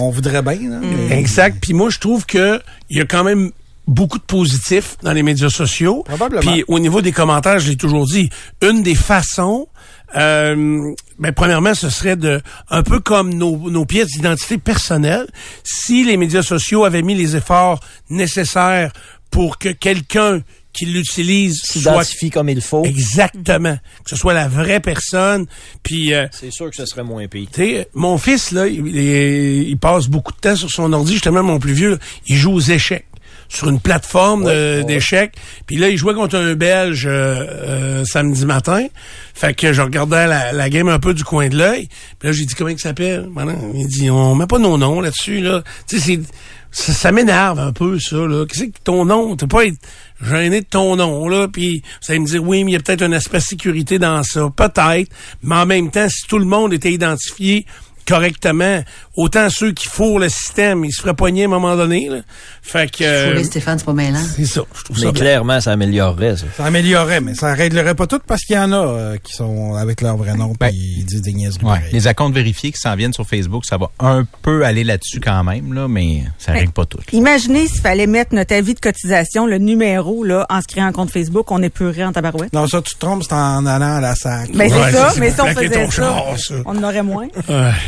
[0.00, 0.80] On voudrait bien, là.
[0.82, 1.58] mais- Exact.
[1.60, 3.50] Puis moi, je trouve que il y a quand même
[3.86, 6.02] beaucoup de positifs dans les médias sociaux.
[6.04, 6.40] Probablement.
[6.42, 8.28] Puis au niveau des commentaires, je l'ai toujours dit,
[8.62, 9.68] une des façons,
[10.16, 15.26] euh, ben, premièrement, ce serait de, un peu comme nos, nos pièces d'identité personnelle,
[15.62, 17.78] si les médias sociaux avaient mis les efforts
[18.10, 18.92] nécessaires
[19.30, 20.40] pour que quelqu'un
[20.72, 22.84] qui l'utilise soit S'identifie comme il faut.
[22.84, 25.46] exactement, que ce soit la vraie personne,
[25.82, 27.48] puis euh, C'est sûr que ce serait moins pire.
[27.94, 31.14] mon fils, là, il, il- il passe beaucoup de temps sur son ordi.
[31.14, 33.06] Justement, mon plus vieux, là, il joue aux échecs
[33.48, 34.44] sur une plateforme
[34.82, 35.32] d'échecs.
[35.66, 38.86] Puis là, il jouait contre un Belge euh, euh, samedi matin.
[39.34, 41.88] Fait que je regardais la, la game un peu du coin de l'œil.
[42.18, 43.28] Puis là, j'ai dit, comment il s'appelle?
[43.74, 45.40] Il dit, on met pas nos noms là-dessus.
[45.40, 45.62] Là.
[45.88, 46.20] Tu sais, c'est...
[46.78, 48.44] Ça, ça m'énerve un peu, ça, là.
[48.44, 49.34] Qu'est-ce que ton nom?
[49.34, 49.78] T'as pas être
[50.20, 51.48] gêné de ton nom, là.
[51.48, 54.22] Puis vous allez me dire, oui, mais il y a peut-être un aspect sécurité dans
[54.22, 54.50] ça.
[54.54, 55.10] Peut-être.
[55.42, 57.64] Mais en même temps, si tout le monde était identifié
[58.06, 58.82] correctement,
[59.16, 62.18] autant ceux qui fourrent le système, ils se feraient poigner à un moment donné, là.
[62.62, 63.04] Fait que...
[63.04, 64.18] euh, Fourrer Stéphane, c'est pas mêlant.
[64.36, 64.62] c'est ça.
[64.74, 65.20] Je trouve ça Mais bien.
[65.20, 66.46] clairement, ça améliorerait, ça.
[66.56, 69.74] Ça améliorerait, mais ça réglerait pas tout parce qu'il y en a euh, qui sont
[69.74, 71.64] avec leur vrai nom Ben, puis ils disent des niaiseries.
[71.64, 71.80] Ouais.
[71.92, 75.44] Les accounts vérifiés qui s'en viennent sur Facebook, ça va un peu aller là-dessus quand
[75.44, 76.98] même, là, mais ça Mais- règle pas tout.
[77.12, 80.92] Imaginez s'il fallait mettre notre avis de cotisation, le numéro, là, en se créant un
[80.92, 82.52] compte Facebook, on épurerait en tabarouette.
[82.52, 84.50] Non, ça, tu te trompes, c'est en allant à la sac.
[84.52, 86.54] Ben, Ouais, c'est ça, mais si on faisait ça, char, ça.
[86.64, 87.28] on en aurait moins.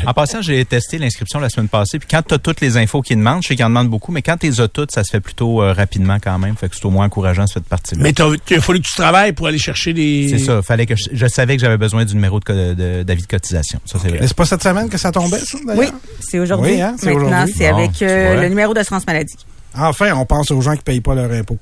[0.09, 3.03] En passant, j'ai testé l'inscription la semaine passée, puis quand tu as toutes les infos
[3.03, 5.05] qu'ils demandent, je sais qu'ils en demandent beaucoup, mais quand tu les as toutes, ça
[5.05, 8.03] se fait plutôt euh, rapidement quand même, fait que c'est au moins encourageant cette partie-là.
[8.03, 10.29] Mais il a fallu que tu travailles pour aller chercher des...
[10.31, 13.27] C'est ça, fallait que je, je savais que j'avais besoin du numéro de d'avis de,
[13.27, 13.81] cotisation.
[13.85, 14.17] Ça, c'est vrai.
[14.23, 15.93] Mais c'est pas cette semaine que ça tombait, ça, d'ailleurs?
[15.93, 16.77] Oui, c'est aujourd'hui.
[16.77, 19.37] Oui, hein, c'est Maintenant, c'est avec euh, le numéro d'assurance maladie.
[19.77, 21.59] Enfin, on pense aux gens qui payent pas leur impôt.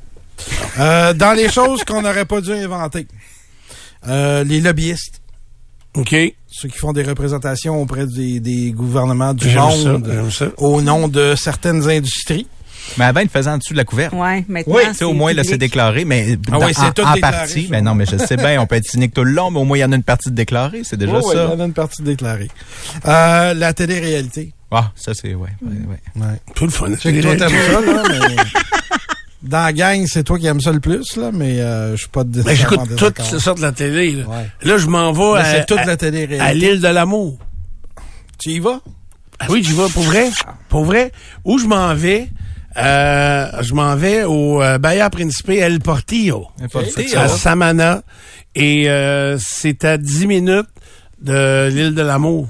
[0.79, 3.09] Euh, dans les choses qu'on n'aurait pas dû inventer,
[4.07, 5.21] euh, les lobbyistes.
[5.97, 6.15] OK.
[6.49, 10.47] Ceux qui font des représentations auprès des, des gouvernements du ça, monde j'aime ça.
[10.59, 12.47] au nom de certaines industries.
[12.99, 14.13] Mais avant, il le faisait en dessous de la couverte.
[14.15, 14.75] Ouais, maintenant.
[14.77, 17.17] Oui, Tu sais, au moins, là, c'est déclaré, mais Ah oui, c'est en, tout en
[17.21, 17.63] partie.
[17.65, 17.69] ça.
[17.73, 19.65] Mais non, mais je sais bien, on peut être cynique tout le long, mais au
[19.65, 20.83] moins, il y en a une partie de déclarée.
[20.85, 21.29] C'est déjà ça.
[21.33, 22.49] il y en a une partie déclarée.
[23.07, 24.53] Euh, la télé-réalité.
[24.71, 26.23] Ah, ça, c'est, ouais, ouais, ouais.
[26.23, 26.41] Ouais.
[26.55, 26.87] Tout le fun.
[26.91, 28.37] Je sais que toi, t'aimes ça, là, mais...
[29.47, 32.09] Dans la gang, c'est toi qui aimes ça le plus, là, mais euh, je suis
[32.09, 32.81] pas de Ben, j'écoute
[33.23, 34.13] ces sortes de la télé.
[34.13, 34.51] Là, Ouais.
[34.63, 36.55] Là, je m'en vais Mais à, toute à- la à télé-réalité.
[36.73, 37.39] l'île de l'amour.
[38.39, 38.81] Tu y vas?
[39.39, 40.29] Ah oui, j'y vais pour vrai.
[40.69, 41.13] Pour vrai.
[41.45, 42.29] Où je m'en vais?
[42.79, 46.47] Euh, je m'en vais au euh, Bahia Principe El Portillo.
[46.61, 47.19] El Portillo.
[47.19, 48.03] À Samana.
[48.55, 50.67] Et euh, c'est à 10 minutes
[51.21, 52.49] de l'île de l'amour.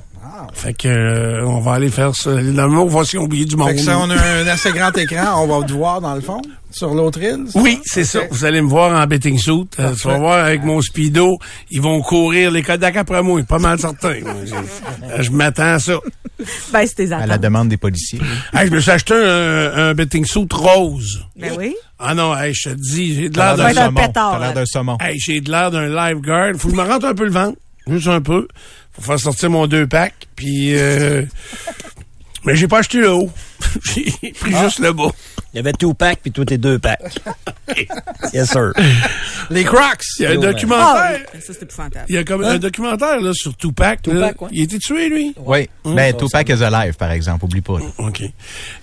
[0.55, 2.31] Fait que euh, on va aller faire ça.
[2.41, 3.69] L'amour, on va voir si on oublie du monde.
[3.71, 6.21] Fait que ça, on a un assez grand écran, on va te voir dans le
[6.21, 7.45] fond, sur l'autre île.
[7.49, 7.61] ça?
[7.61, 8.21] Oui, c'est ça.
[8.31, 9.67] Vous allez me voir en betting suit.
[9.79, 11.39] Euh, tu vas voir avec mon speedo,
[11.71, 13.41] ils vont courir les Kodak après moi.
[13.49, 14.15] Pas mal certain.
[15.21, 15.95] Je m'attends à ça.
[16.71, 18.21] Ben, c'est tes À la demande des policiers.
[18.53, 21.25] Hey, je me suis acheté un, un betting suit rose.
[21.35, 21.75] Ben oui.
[21.99, 24.01] Ah non, hey, je te dis, j'ai de l'air d'un saumon.
[24.03, 24.99] pétard, T'as l'air d'un saumon.
[25.01, 26.53] hey, j'ai de l'air d'un lifeguard.
[26.59, 27.57] Faut que je me rentre un peu le ventre.
[27.89, 28.49] Juste un peu.
[28.97, 30.27] Faut faire sortir mon deux packs.
[30.37, 31.23] Puis euh,
[32.45, 33.31] Mais j'ai pas acheté le haut.
[33.95, 34.65] j'ai pris Ah.
[34.65, 35.11] juste le bas.
[35.53, 37.19] Il y avait two packs puis toi t'es deux packs.
[38.35, 38.73] yes sir.
[39.51, 40.03] Les Crocs!
[40.19, 40.33] Il y a un.
[40.35, 41.21] Ah, documentaire.
[41.41, 42.05] ça, épouvantable.
[42.09, 44.03] Il y a comme un documentaire là, sur Tupac.
[44.03, 44.49] Tupac, ouais.
[44.53, 45.35] Il a été tué, lui?
[45.39, 45.69] Oui.
[45.85, 47.45] Ben, Tupac is alive, par exemple.
[47.47, 47.79] Oublie pas.
[47.79, 47.87] là.
[47.99, 48.23] OK.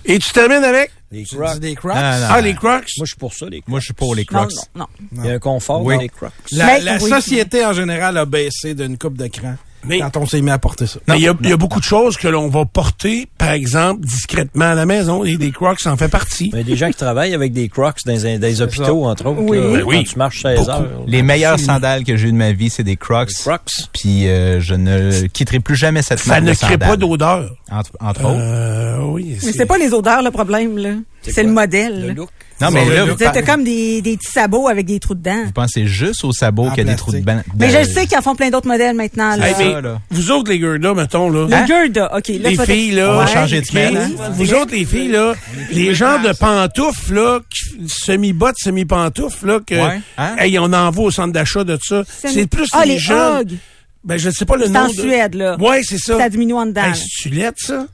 [0.04, 0.90] Et tu termines avec?
[1.12, 1.60] Les Crocs.
[1.60, 1.94] des Crocs?
[1.94, 2.84] Non, non, Ah, les Crocs?
[2.98, 3.68] Moi, je suis pour ça, les Crocs.
[3.68, 4.52] Moi, je suis pour les Non, Crocs.
[4.74, 5.22] non, non.
[5.22, 5.94] Il y a un confort Oui.
[5.94, 6.32] dans les Crocs.
[6.50, 7.08] La, Mais- la oui.
[7.08, 9.54] société en général a baissé d'une coupe de cran
[9.86, 10.98] Mais- quand on s'est mis à porter ça.
[11.08, 13.50] Mais il y a, il y a beaucoup de choses que l'on va porter, par
[13.50, 15.24] exemple, discrètement à la maison.
[15.24, 16.50] Et des Crocs en fait partie.
[16.52, 19.04] Il y a des gens qui travaillent avec des Crocs dans les, dans les hôpitaux,
[19.04, 19.40] entre autres.
[19.40, 19.58] Oui.
[19.58, 20.04] là, Ben quand oui.
[20.04, 20.70] tu marches 16 Beaucoup.
[20.70, 20.90] heures.
[21.06, 23.28] Les meilleures sandales que j'ai eues de ma vie, c'est des Crocs.
[23.28, 23.70] Les Crocs.
[23.92, 26.88] Puis euh, je ne quitterai plus jamais cette Ça marque ne de crée sandales.
[26.88, 27.56] pas d'odeur.
[27.70, 28.36] Entre, entre autres.
[28.38, 29.36] Euh, oui.
[29.44, 30.90] Mais c'est pas les odeurs le problème, là.
[31.22, 32.08] C'est le modèle.
[32.08, 32.28] Le look?
[32.60, 35.42] Non, mais là, vous, t'as comme des, des petits sabots avec des trous dedans.
[35.46, 37.48] vous pensez juste aux sabots En qu'il y a des trous de plastique.
[37.52, 37.56] ban.
[37.58, 39.36] Mais je le sais qu'ils en font plein d'autres modèles maintenant.
[39.36, 39.48] Là.
[39.48, 39.98] Hey, mais ça, là.
[40.10, 41.46] vous autres, les là, mettons, là.
[41.48, 41.66] Le Hein?
[41.66, 42.28] Gerda, OK.
[42.28, 43.10] Là, Les filles, là.
[43.10, 43.32] On va Ouais.
[43.32, 44.10] changer de semaine, hein?
[44.34, 45.34] Vous autres, les filles, là,
[45.72, 50.36] les gens de pantoufles, là, qui- semi-bottes, semi-pantoufles, là, que, Ouais, hein?
[50.38, 52.02] hey, on envoie au centre d'achat de ça.
[52.06, 53.42] C'est plus Ah, les, les jeunes.
[53.50, 53.58] Hugg.
[54.04, 54.80] Ben, je ne sais pas le C'est nom.
[54.80, 55.56] en de- Suède, là.
[55.58, 56.18] Ouais, c'est ça.
[56.18, 56.82] Ça diminue en dedans.
[56.84, 57.86] Hey, c'est-tu ça?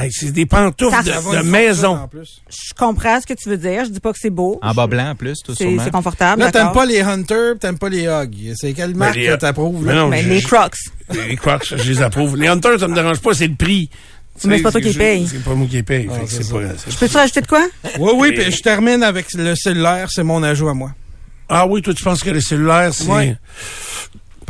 [0.00, 2.08] Hey, c'est des pantoufles Ça de, Ça maison.
[2.48, 3.84] Je comprends ce que tu veux dire.
[3.84, 4.58] Je dis pas que c'est beau.
[4.62, 5.82] En bas blanc, en plus, tout C'est sûrement.
[5.84, 6.42] c'est confortable.
[6.42, 8.34] Là, t'aimes pas les Hunter, t'aimes pas les Hog.
[8.56, 10.00] C'est quelle marque les- que t'approuves, Mais là?
[10.00, 10.76] non, Mais je- les je- Crocs.
[11.28, 12.36] Les Crocs, je les approuve.
[12.36, 13.90] Les Hunters, ça me dérange pas, c'est le prix.
[14.44, 15.28] Mais c'est pas toi qui je- paye.
[15.30, 16.08] C'est pas moi qui paye.
[16.10, 17.66] Ah, c'est pas, c'est- Peux-tu rajouter de quoi?
[17.98, 20.92] Oui, oui, puis je termine avec le cellulaire, c'est mon ajout à moi.
[21.48, 23.36] Ah oui, toi, tu penses que le cellulaire, c'est Ouais.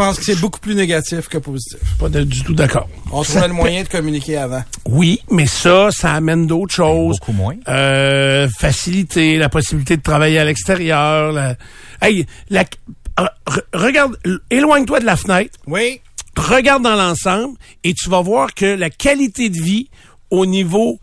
[0.00, 1.78] Je pense que c'est beaucoup plus négatif que positif.
[1.98, 2.88] pas de- du tout d'accord.
[3.12, 4.62] On trouvait le moyen de communiquer avant.
[4.86, 7.18] Oui, mais ça, ça amène d'autres choses.
[7.20, 7.56] Beaucoup moins.
[7.68, 11.32] Euh, faciliter la possibilité de travailler à l'extérieur.
[11.32, 11.54] la-
[12.00, 12.64] Hey, la...
[13.74, 14.16] regarde,
[14.50, 16.00] éloigne-toi de la fenêtre, Oui.
[16.34, 19.90] regarde dans l'ensemble et tu vas voir que la qualité de vie
[20.30, 20.98] au niveau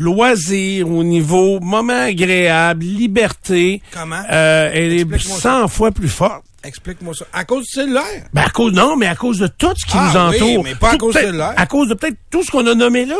[0.00, 4.22] loisir, au niveau moment agréable, liberté, Comment?
[4.32, 6.42] euh, elle est Explique-moi 100 fois plus forte.
[6.62, 7.24] Explique-moi ça.
[7.32, 8.24] À cause du cellulaire?
[8.34, 10.64] Ben à cause non, mais à cause de tout ce qui Ah, nous oui, entoure.
[10.64, 11.54] mais pas à cause de l'air.
[11.56, 13.16] À cause de peut-être tout ce qu'on a nommé là.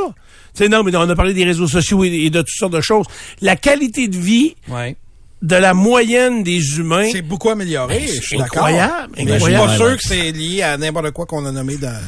[0.54, 2.72] Tu sais, non, mais on a parlé des réseaux sociaux et, et de toutes sortes
[2.74, 3.06] de choses.
[3.40, 4.96] La qualité de vie Ouais.
[5.42, 7.08] de la moyenne des humains.
[7.10, 7.98] C'est beaucoup amélioré.
[8.00, 11.24] Ben, je suis incroyable, Mais je suis pas sûr que c'est lié à n'importe quoi
[11.24, 11.98] qu'on a nommé dans,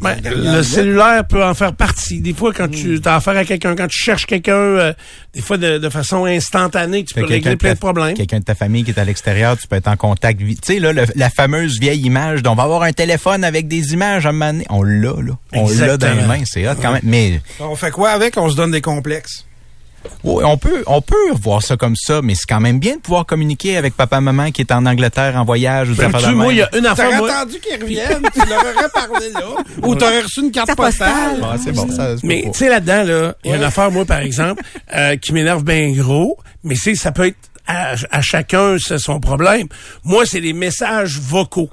[0.00, 2.20] Ben, le cellulaire peut en faire partie.
[2.20, 2.70] Des fois, quand Hmm.
[2.70, 4.92] tu as affaire à quelqu'un, quand tu cherches quelqu'un, euh,
[5.34, 8.14] des fois de, de façon instantanée, tu Fait peux régler plein de problèmes.
[8.14, 10.40] Quelqu'un de ta famille qui est à l'extérieur, tu peux être en contact.
[10.40, 13.92] Tu sais, là, le- la fameuse vieille image d'on va avoir un téléphone avec des
[13.92, 14.66] images à un moment donné.
[14.70, 15.32] On l'a, là.
[15.54, 16.42] On l'a dans les mains.
[16.44, 17.02] C'est hot quand même.
[17.04, 18.36] Mais On fait quoi avec?
[18.36, 19.44] On se donne des complexes.
[20.24, 23.26] On peut, on peut voir ça comme ça, mais c'est quand même bien de pouvoir
[23.26, 26.26] communiquer avec papa, maman qui est en Angleterre en voyage ou des Ben, affaires tu,
[26.28, 29.30] de moi, il y a une affaire, T'aurais attendu qu'ils reviennent, tu leur aurais parlé
[29.30, 29.40] là.
[29.88, 31.12] Ou t'aurais reçu une carte postale.
[31.40, 31.40] postale.
[31.42, 34.04] Ah, c'est bon, ça Mais tu sais là-dedans là, il y a une affaire moi
[34.04, 34.62] par exemple
[34.94, 37.36] euh, qui m'énerve bien gros, mais c'est ça peut être
[37.66, 39.66] à, à chacun c'est son problème.
[40.04, 41.70] Moi c'est les messages vocaux.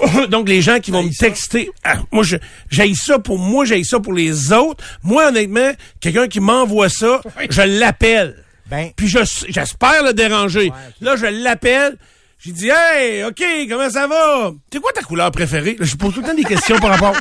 [0.30, 2.36] Donc les gens qui vont me texter, ah, moi je
[2.70, 4.84] j'aille ça pour moi, j'aille ça pour les autres.
[5.02, 8.44] Moi honnêtement, quelqu'un qui m'envoie ça, je l'appelle.
[8.70, 10.72] Ben, Puis je j'espère le déranger.
[11.00, 11.96] Là je l'appelle.
[12.40, 14.52] J'ai dit, hey, OK, comment ça va?
[14.72, 15.76] C'est quoi ta couleur préférée?
[15.78, 17.14] Là, je pose tout le temps des questions par rapport.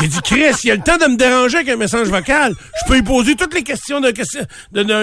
[0.00, 2.52] J'ai dit, Chris, il y a le temps de me déranger avec un message vocal.
[2.82, 4.42] Je peux y poser toutes les questions d'un question,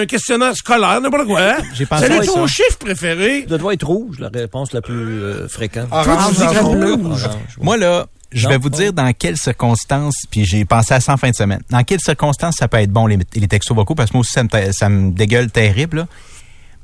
[0.06, 1.56] questionnaire scolaire, n'importe quoi.
[1.74, 2.52] J'ai pensé est ton ça.
[2.54, 3.46] chiffre préféré?
[3.48, 5.88] Ça doit être rouge, la réponse la plus euh, fréquente.
[5.90, 7.24] Orange, orange, rouge.
[7.24, 7.56] Orange.
[7.58, 8.76] Moi, là, je vais vous pas.
[8.76, 12.00] dire dans quelles circonstances, puis j'ai pensé à ça en fin de semaine, dans quelles
[12.00, 14.48] circonstances ça peut être bon, les, les textos vocaux, parce que moi aussi, ça me,
[14.48, 15.96] ta- ça me dégueule terrible.
[15.98, 16.06] là.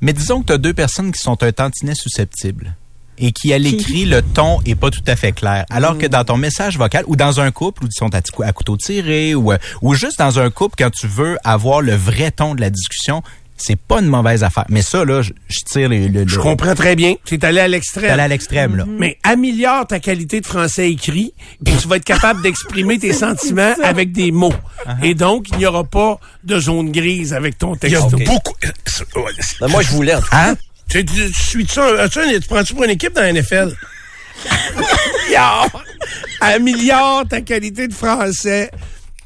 [0.01, 2.75] Mais disons que tu as deux personnes qui sont un tantinet susceptible
[3.21, 5.65] et qui, à l'écrit, le ton est pas tout à fait clair.
[5.69, 8.53] Alors que dans ton message vocal, ou dans un couple où ils sont à, à
[8.53, 12.31] couteau tiré, ou, euh, ou juste dans un couple, quand tu veux avoir le vrai
[12.31, 13.21] ton de la discussion,
[13.61, 14.65] c'est pas une mauvaise affaire.
[14.69, 16.07] Mais ça, là, je, je tire le...
[16.07, 17.15] le- Je le- comprends très bien.
[17.25, 18.11] Tu es allé à l'extrême.
[18.11, 18.85] allé à l'extrême, là.
[18.87, 23.73] Mais améliore ta qualité de français écrit, puis tu vas être capable d'exprimer tes sentiments
[23.83, 24.53] avec des mots.
[25.03, 28.53] Et donc, il n'y aura pas de zone grise avec ton Il y a beaucoup.
[29.59, 30.15] Ben, moi, je voulais.
[30.31, 30.55] Hein?
[30.89, 33.73] Tu, tu, tu suis-tu un- as-tu un- tu prends-tu pour une équipe dans la NFL?
[36.41, 38.71] Améliore ta qualité de français,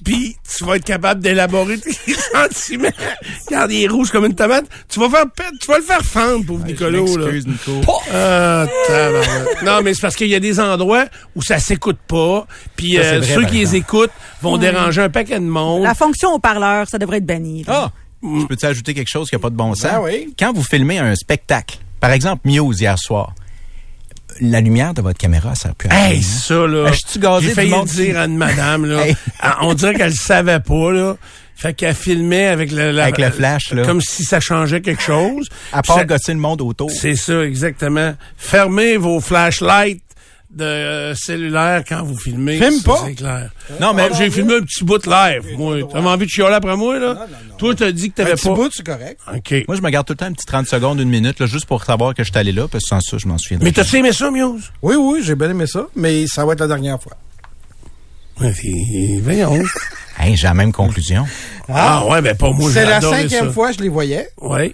[0.05, 1.91] puis tu vas être capable d'élaborer tes
[2.33, 2.87] sentiments.
[3.47, 4.65] Regarde, il est rouge comme une tomate.
[4.87, 7.17] Tu vas faire pète, tu vas le faire fendre, pauvre Nicolo.
[7.17, 7.25] Là.
[7.25, 7.81] Excuse, Nico.
[8.13, 8.67] Ah,
[9.63, 13.21] non, mais c'est parce qu'il y a des endroits où ça s'écoute pas, puis euh,
[13.23, 15.83] ceux qui les écoutent vont déranger un paquet de monde.
[15.83, 17.65] La fonction haut-parleur, ça devrait être banni.
[17.67, 17.91] Ah!
[18.23, 19.91] Je peux-tu ajouter quelque chose qui n'a pas de bon sens?
[19.91, 20.33] Ben oui.
[20.37, 23.33] Quand vous filmez un spectacle, par exemple Muse hier soir,
[24.41, 26.05] la lumière de votre caméra plus à rien.
[26.11, 26.91] Hey, ça, là.
[26.91, 29.01] Je gazé J'ai failli monde dire à une madame, là.
[29.07, 29.15] Hey.
[29.39, 31.15] Ah, On dirait qu'elle le savait pas, là.
[31.57, 33.83] Fait qu'elle filmait avec le, la- Avec le flash, là.
[33.85, 35.47] Comme si ça changeait quelque chose.
[35.71, 36.91] À part Ça- gosser le monde autour.
[36.91, 38.13] C'est ça, exactement.
[38.35, 40.01] Fermez vos flashlights
[40.55, 42.57] de euh, cellulaire quand vous filmez.
[42.57, 43.03] Filme pas.
[43.05, 43.51] C'est clair.
[43.81, 45.77] Non, mais Ah, j'ai filmé un petit bout de live, moi.
[45.91, 47.27] T'avais envie de chialer après moi, là?
[47.57, 48.55] Toi, t'as dit que Un t'avais petit pas...
[48.55, 49.19] bout, c'est correct.
[49.33, 49.53] OK.
[49.67, 51.65] moi, je me garde tout le temps un petit 30 secondes, une minute, là, juste
[51.65, 53.65] pour savoir que je suis allé là, parce que sans ça, je m'en souviendrai.
[53.65, 54.71] Mais t'as-tu aimé ça, Muse?
[54.81, 57.13] Oui, oui, j'ai bien aimé ça, mais ça va être la dernière fois.
[58.41, 59.61] Ouais, puis, voyons.
[60.17, 61.25] Hey, j'ai la même conclusion.
[61.67, 63.51] Ah, ouais, ben pas moi, C'est la cinquième ça.
[63.51, 64.29] fois que je les voyais.
[64.39, 64.73] Ouais.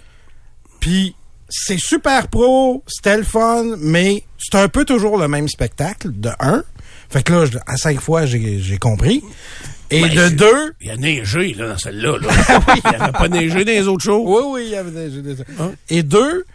[0.78, 1.16] Puis
[1.52, 6.30] c'est super pro, c'était le fun, mais c'est un peu toujours le même spectacle, de
[6.40, 6.64] un.
[7.10, 9.22] Fait que là, je- à cinq fois, j'ai j'ai compris.
[9.90, 10.72] Et Ben, de deux...
[10.80, 12.28] Il y a neigé, là, dans celle-là, là.
[12.76, 14.24] Il n'y avait pas neigé dans les autres shows.
[14.26, 15.20] Oui, oui, il y avait des...
[15.20, 15.72] des- Hein?
[15.90, 16.46] Et deux,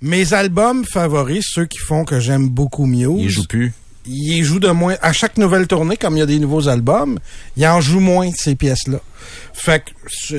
[0.00, 3.72] mes albums favoris, ceux qui font que j'aime beaucoup mieux, Il joue plus.
[4.06, 4.94] il joue de moins.
[5.02, 7.18] À chaque nouvelle tournée, comme il y a des nouveaux albums,
[7.56, 9.00] il en joue moins de ces pièces-là.
[9.52, 9.90] Fait que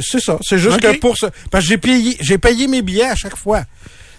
[0.01, 0.37] c'est ça.
[0.41, 1.29] C'est juste que pour ça.
[1.51, 3.63] Parce que j'ai payé, j'ai payé mes billets à chaque fois.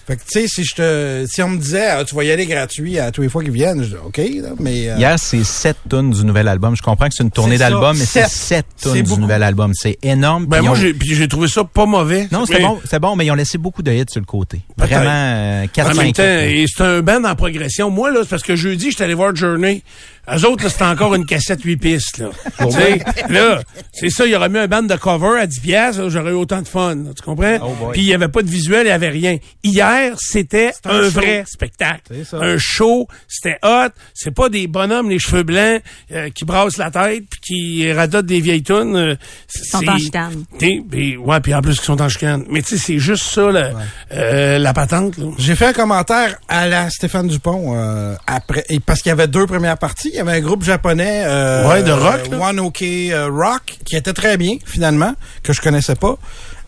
[0.04, 2.32] Fait que tu sais, si je te, si on me disait, ah, tu vas y
[2.32, 4.88] aller gratuit à tous les fois qu'ils viennent, je dis ok, là, mais.
[4.90, 6.74] euh, Hier, c'est sept tonnes du nouvel album.
[6.76, 8.28] Je comprends que c'est une tournée d'album, mais c'est sept.
[8.28, 9.72] sept C'est tonnes du nouvel album.
[9.76, 10.46] C'est énorme.
[10.46, 12.26] Ben moi, ont- j'ai, trouvé ça pas mauvais.
[12.32, 14.26] Non, c'était Mais- bon, c'est bon, mais ils ont laissé beaucoup de hits sur le
[14.26, 14.62] côté.
[14.76, 16.62] Vraiment, euh, En même 4-5 temps, hits.
[16.62, 17.88] et c'est un band en progression.
[17.88, 19.84] Moi, là, c'est parce que jeudi, j'étais allé voir Journey.
[20.30, 22.28] Eux autres, là, c'était encore une cassette 8 pistes, là.
[23.28, 26.30] Là, c'est ça, il aurait mis un band de cover à 10 piastres, là, j'aurais
[26.30, 27.58] eu autant de fun, là, tu comprends?
[27.62, 27.90] Oh.
[27.92, 29.38] Puis il y avait pas de visuel, il y avait rien.
[29.64, 32.02] Hier, c'était un vrai spectacle.
[32.08, 32.36] C'est ça.
[32.38, 33.88] Un show, c'était hot.
[34.14, 35.82] C'est pas des bonhommes, les cheveux blancs,
[36.12, 38.94] euh, qui brassent la tête puis qui radotent des vieilles tunes.
[38.96, 39.16] euh,
[39.48, 40.44] sont c'est- en chicane.
[40.58, 42.44] T'sais, puis- ouais, puis en plus, ils sont en chicane.
[42.48, 43.70] Mais tu sais, c'est juste ça, là,
[44.12, 45.26] euh, la patente, là.
[45.38, 49.26] J'ai fait un commentaire à la Stéphane Dupont euh, après et parce qu'il y avait
[49.28, 50.11] deux premières parties.
[50.12, 52.20] Il y avait un groupe japonais euh, Ouais, de rock.
[52.38, 56.16] One OK euh, Rock qui était très bien finalement que je connaissais pas.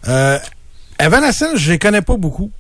[0.09, 0.39] Euh,
[0.99, 2.51] Evanescence, je les connais pas beaucoup.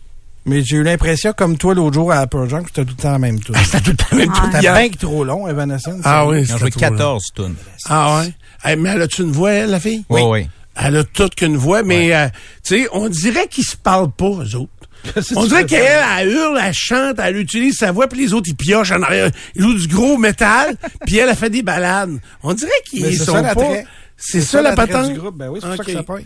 [0.47, 3.03] Mais j'ai eu l'impression, comme toi l'autre jour à Pearl Jam, que c'était tout le
[3.03, 3.55] temps la même tune.
[3.65, 4.39] C'était tout le temps même Ah.
[4.41, 6.01] tout C'était bien que trop long, Evanescence.
[6.05, 6.91] Ah oui, c'était joué trop long.
[6.91, 7.55] 14 tonnes.
[7.89, 8.35] Ah ouais?
[8.63, 10.05] Hey, mais elle a-tu une voix, elle, la fille?
[10.11, 10.49] Oui, oui.
[10.77, 12.27] Elle a toute qu'une voix, mais euh,
[12.63, 14.69] tu sais, on dirait qu'ils se parlent pas, eux autres.
[15.37, 15.65] On dirait ça.
[15.67, 19.03] qu'elle, elle hurle, elle chante, elle utilise sa voix, puis les autres, ils piochent en
[19.03, 19.31] arrière.
[19.55, 22.19] Ils jouent du gros métal, puis elle a fait des balades.
[22.43, 23.69] On dirait qu'ils c'est sont ça, pas...
[24.17, 25.13] C'est ça, la l'attrait patente?
[25.13, 25.37] du groupe.
[25.37, 25.87] Ben oui, c'est pour ça Ok.
[25.89, 26.25] que ça pointe.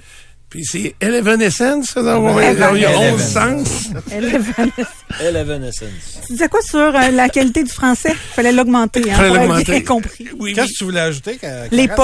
[0.51, 3.69] Puis c'est Evanescence, ça, dans- il y a 11 Evanescence.
[3.69, 3.89] sens.
[4.11, 4.89] Elle est vanessa.
[5.21, 6.21] Elle Evanescence.
[6.27, 8.15] Tu disais quoi sur euh, la qualité du français?
[8.35, 9.85] Fallait l'augmenter, hein, Fallait l'augmenter.
[9.85, 10.27] compris.
[10.39, 10.73] Oui, Qu'est-ce oui.
[10.73, 11.39] que tu voulais ajouter?
[11.71, 11.97] Les Karen?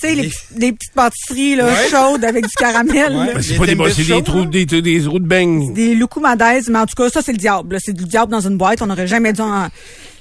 [0.00, 1.88] Tu sais, les, Les- les petites pâtisseries là, Ouais.
[1.90, 3.12] chaudes avec du caramel.
[3.16, 3.34] Ouais.
[3.34, 5.72] Ben, c'est pas des, c'est des trous, des, des, des trous de beignes.
[5.72, 7.74] Des loucoumadaises, mais en tout cas, ça, c'est le diable.
[7.74, 7.78] là.
[7.80, 8.82] C'est du diable dans une boîte.
[8.82, 9.68] On n'aurait jamais dû en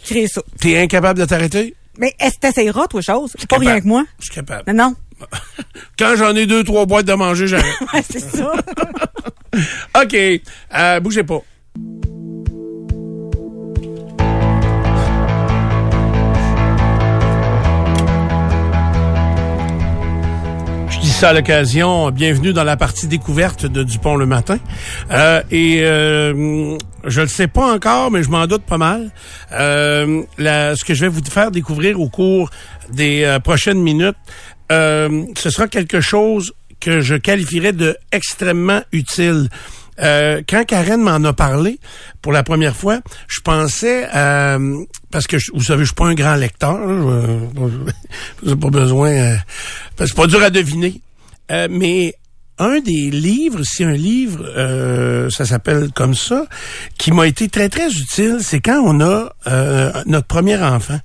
[0.06, 0.42] créer ça.
[0.60, 1.76] T'es incapable de t'arrêter?
[1.98, 3.32] Mais est-ce que t'essayeras, toi, chose?
[3.34, 3.66] Pas capable.
[3.68, 4.04] rien que moi.
[4.20, 4.72] Je suis capable.
[4.72, 4.96] Non, non.
[5.98, 7.74] Quand j'en ai deux, trois boîtes de manger, j'arrête.
[7.94, 8.52] Ouais, c'est ça.
[10.04, 10.16] OK.
[10.76, 11.42] Euh, bougez pas.
[21.24, 24.60] Ça à l'occasion, bienvenue dans la partie découverte de Dupont le matin.
[25.10, 29.10] Euh, et euh, je ne sais pas encore, mais je m'en doute pas mal.
[29.54, 32.50] Euh, la, ce que je vais vous faire découvrir au cours
[32.92, 34.18] des euh, prochaines minutes,
[34.74, 39.48] euh, ce sera quelque chose que je qualifierais de extrêmement utile.
[40.00, 41.80] Euh, quand Karen m'en a parlé
[42.22, 44.76] pour la première fois, je pensais euh,
[45.10, 46.80] parce que je- vous savez, je suis pas un grand lecteur,
[48.44, 49.36] n'ai pas besoin, euh,
[50.00, 51.00] c'est pas dur à deviner.
[51.52, 52.14] Euh, mais
[52.60, 56.46] un des livres, si un livre, euh, ça s'appelle comme ça,
[56.98, 61.00] qui m'a été très très utile, c'est quand on a euh, notre premier enfant.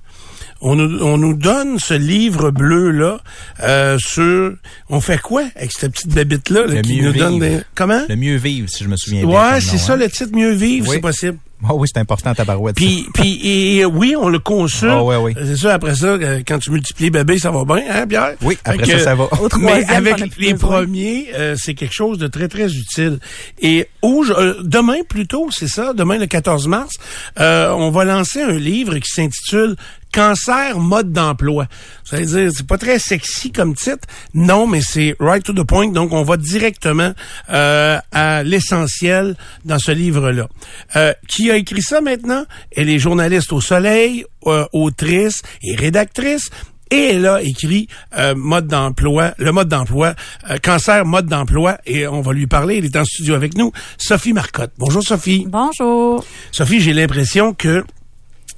[0.61, 3.21] On nous, on nous donne ce livre bleu là
[3.63, 4.53] euh, sur
[4.89, 7.57] on fait quoi avec cette petite bébite là, Le qui mieux nous donne vivre.
[7.59, 8.01] des comment?
[8.09, 9.53] Le mieux vivre, si je me souviens bien.
[9.53, 9.95] Ouais, c'est ça hein.
[9.95, 10.95] le titre mieux vivre, Oui.
[10.95, 11.37] c'est possible.
[11.67, 12.75] Ah oui, c'est important ta barouette.
[12.75, 14.93] Puis, puis et, et oui, on le consulte.
[14.95, 15.33] Ah ouais, oui.
[15.37, 18.35] C'est ça, après ça, euh, quand tu multiplies bébé, ça va bien, hein, Pierre?
[18.41, 19.27] Oui, après que- ça, ça va.
[19.59, 20.69] Mais avec les besoin.
[20.83, 23.19] premiers, euh, c'est quelque chose de très, très utile.
[23.61, 26.95] Et au- euh, demain, plutôt, c'est ça, demain, le 14 mars,
[27.39, 29.75] euh, on va lancer un livre qui s'intitule
[30.11, 31.67] Cancer, mode d'emploi.
[32.03, 34.07] Ça veut dire, c'est pas très sexy comme titre.
[34.33, 35.89] Non, mais c'est right to the point.
[35.89, 37.13] Donc, on va directement
[37.51, 39.35] euh, à l'essentiel
[39.65, 40.47] dans ce livre-là.
[40.95, 42.45] Euh, qui a écrit ça maintenant?
[42.75, 46.49] Elle est journaliste au Soleil, euh, autrice et rédactrice.
[46.91, 47.87] Et elle a écrit
[48.17, 50.15] euh, mode d'emploi, le mode d'emploi,
[50.49, 52.77] euh, cancer, mode d'emploi, et on va lui parler.
[52.77, 54.71] Elle est en studio avec nous, Sophie Marcotte.
[54.79, 55.45] Bonjour Sophie.
[55.47, 56.25] Bonjour.
[56.51, 57.83] Sophie, j'ai l'impression que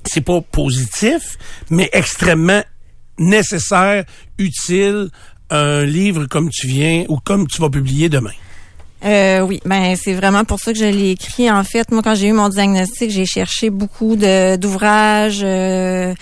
[0.06, 1.38] c'est pas positif,
[1.70, 2.64] mais extrêmement
[3.20, 4.06] nécessaire,
[4.38, 5.10] utile,
[5.50, 8.32] un livre comme tu viens ou comme tu vas publier demain.
[9.04, 11.50] Euh, oui, ben c'est vraiment pour ça que je l'ai écrit.
[11.50, 16.14] En fait, moi, quand j'ai eu mon diagnostic, j'ai cherché beaucoup d'ouvrages euh,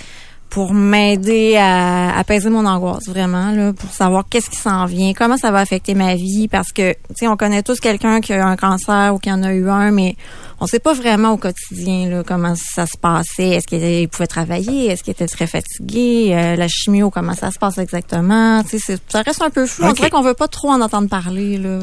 [0.49, 5.37] pour m'aider à apaiser mon angoisse, vraiment, là, pour savoir qu'est-ce qui s'en vient, comment
[5.37, 8.45] ça va affecter ma vie, parce que, tu sais, on connaît tous quelqu'un qui a
[8.45, 10.15] un cancer ou qui en a eu un, mais
[10.59, 13.49] on sait pas vraiment au quotidien là, comment ça se passait.
[13.49, 14.87] Est-ce qu'il pouvait travailler?
[14.87, 16.31] Est-ce qu'il était très fatigué?
[16.33, 18.63] Euh, la chimio, comment ça se passe exactement?
[18.63, 19.85] Tu sais, ça reste un peu flou.
[19.85, 21.57] On dirait qu'on veut pas trop en entendre parler.
[21.57, 21.79] Là.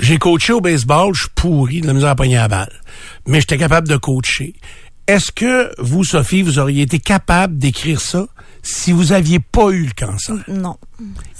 [0.00, 2.72] J'ai coaché au baseball, je suis pourri de la misère à pogner la balle.
[3.26, 4.54] Mais j'étais capable de coacher.
[5.08, 8.26] Est-ce que vous, Sophie, vous auriez été capable d'écrire ça
[8.62, 10.36] si vous aviez pas eu le cancer?
[10.48, 10.76] Non.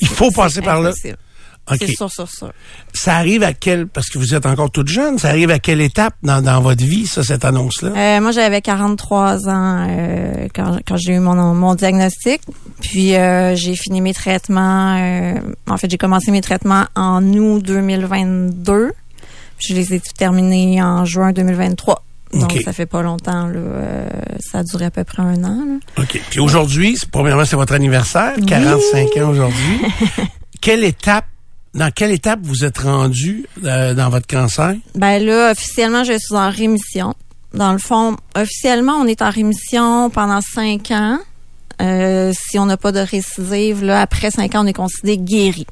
[0.01, 0.93] Il faut passer par là.
[0.93, 2.51] C'est sûr, sûr, sûr.
[2.95, 5.83] Ça arrive à quelle, parce que vous êtes encore toute jeune, ça arrive à quelle
[5.83, 7.91] étape dans, dans votre vie, ça, cette annonce-là?
[7.95, 12.41] Euh, moi, j'avais 43 ans euh, quand, quand j'ai eu mon, mon diagnostic.
[12.81, 14.97] Puis, euh, j'ai fini mes traitements.
[15.69, 18.93] en fait, j'ai commencé mes traitements en août 2022.
[19.59, 22.03] Puis, je les ai terminés en juin 2023.
[22.33, 23.47] Donc, ça fait pas longtemps.
[23.47, 24.09] Là, euh,
[24.41, 25.64] ça a duré à peu près un an.
[25.66, 26.03] là.
[26.03, 26.20] OK.
[26.31, 29.81] Puis aujourd'hui, premièrement, c'est votre anniversaire, 45 ans aujourd'hui.
[30.61, 31.26] quelle étape,
[31.74, 34.74] dans quelle étape vous êtes rendu euh, dans votre cancer?
[34.95, 37.14] Ben là, officiellement, je suis en rémission.
[37.55, 41.18] Dans le fond, officiellement, on est en rémission pendant cinq ans.
[41.81, 45.66] Euh, si on n'a pas de récidive, là, après cinq ans, on est considéré guéri.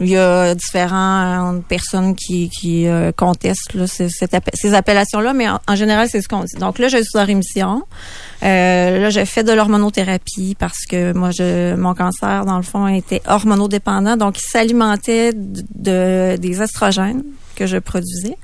[0.00, 5.32] Il y a différentes personnes qui, qui euh, contestent là, ce- cette appe- ces appellations-là,
[5.32, 6.54] mais en, général, c'est ce qu'on dit.
[6.56, 7.82] Donc là, je suis en rémission.
[8.44, 12.86] Euh, là, je fais de l'hormonothérapie parce que moi, je, mon cancer, dans le fond,
[12.86, 14.16] était hormonodépendant.
[14.16, 17.24] Donc, il s'alimentait de, de- des estrogènes
[17.56, 18.36] que je produisais.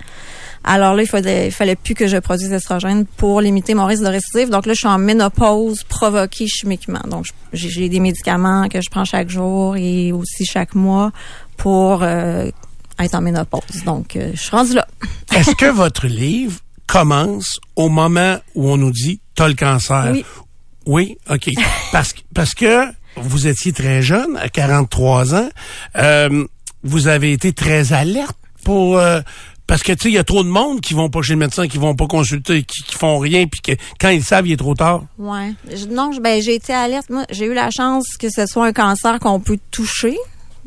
[0.67, 4.09] Alors là, il fallait, fallait plus que je produise d'estrogène pour limiter mon risque de
[4.09, 4.49] récidive.
[4.49, 7.03] Donc là, je suis en ménopause provoquée chimiquement.
[7.07, 11.13] Donc, j'ai j'ai des médicaments que je prends chaque jour et aussi chaque mois
[11.57, 12.51] pour euh,
[12.99, 13.85] être en ménopause.
[13.85, 14.87] Donc, euh, je suis rendue là.
[15.35, 20.11] Est-ce que votre livre commence au moment où on nous dit t'as le cancer?
[20.13, 20.25] Oui.
[20.87, 21.51] Oui, OK.
[21.93, 22.87] Parce, que- parce que
[23.17, 25.49] vous étiez très jeune, à 43 ans.
[25.97, 26.45] Euh,
[26.83, 28.99] vous avez été très alerte pour...
[28.99, 29.21] euh,
[29.67, 31.39] parce que, tu sais, il y a trop de monde qui vont pas chez le
[31.39, 34.53] médecin, qui vont pas consulter, qui, qui font rien, puis que quand ils savent, il
[34.53, 35.05] est trop tard.
[35.17, 35.55] Ouais.
[35.75, 37.09] Je- non, je- ben j'ai été alerte.
[37.09, 40.19] Moi, j'ai eu la chance que ce soit un cancer qu'on peut toucher.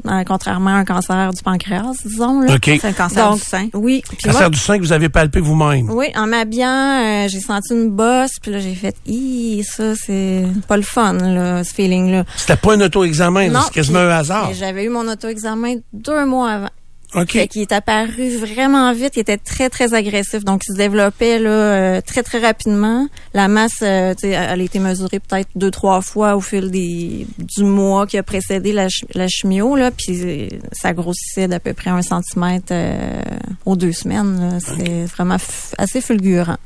[0.05, 2.41] Euh, contrairement à un cancer du pancréas, disons.
[2.41, 2.55] Là.
[2.55, 2.65] OK.
[2.65, 3.67] C'est un cancer du sein.
[3.73, 4.03] Oui.
[4.07, 5.89] Puis Cancer moi- du sein que vous avez palpé vous-même.
[5.89, 10.45] Oui, en m'habillant, euh, j'ai senti une bosse, puis là j'ai fait, Hi, ça c'est
[10.67, 12.23] pas le fun là, ce feeling là.
[12.35, 14.51] C'était pas un auto-examen, là, c'est quasiment un hasard.
[14.53, 16.69] J'avais eu mon auto-examen deux mois avant.
[17.13, 17.31] OK.
[17.31, 21.39] Fait qu'il est apparu vraiment vite, il était très très agressif, donc il se développait
[21.39, 23.07] là euh, très très rapidement.
[23.33, 27.63] La masse, euh, elle a été mesurée peut-être deux trois fois au fil des du
[27.63, 31.91] mois qui a précédé la, la chimio là, puis euh, ça grossissait d'à peu près
[31.91, 33.21] un centimètre euh,
[33.65, 34.59] aux deux semaines.
[34.59, 35.37] C'est vraiment
[35.77, 36.57] assez fulgurant.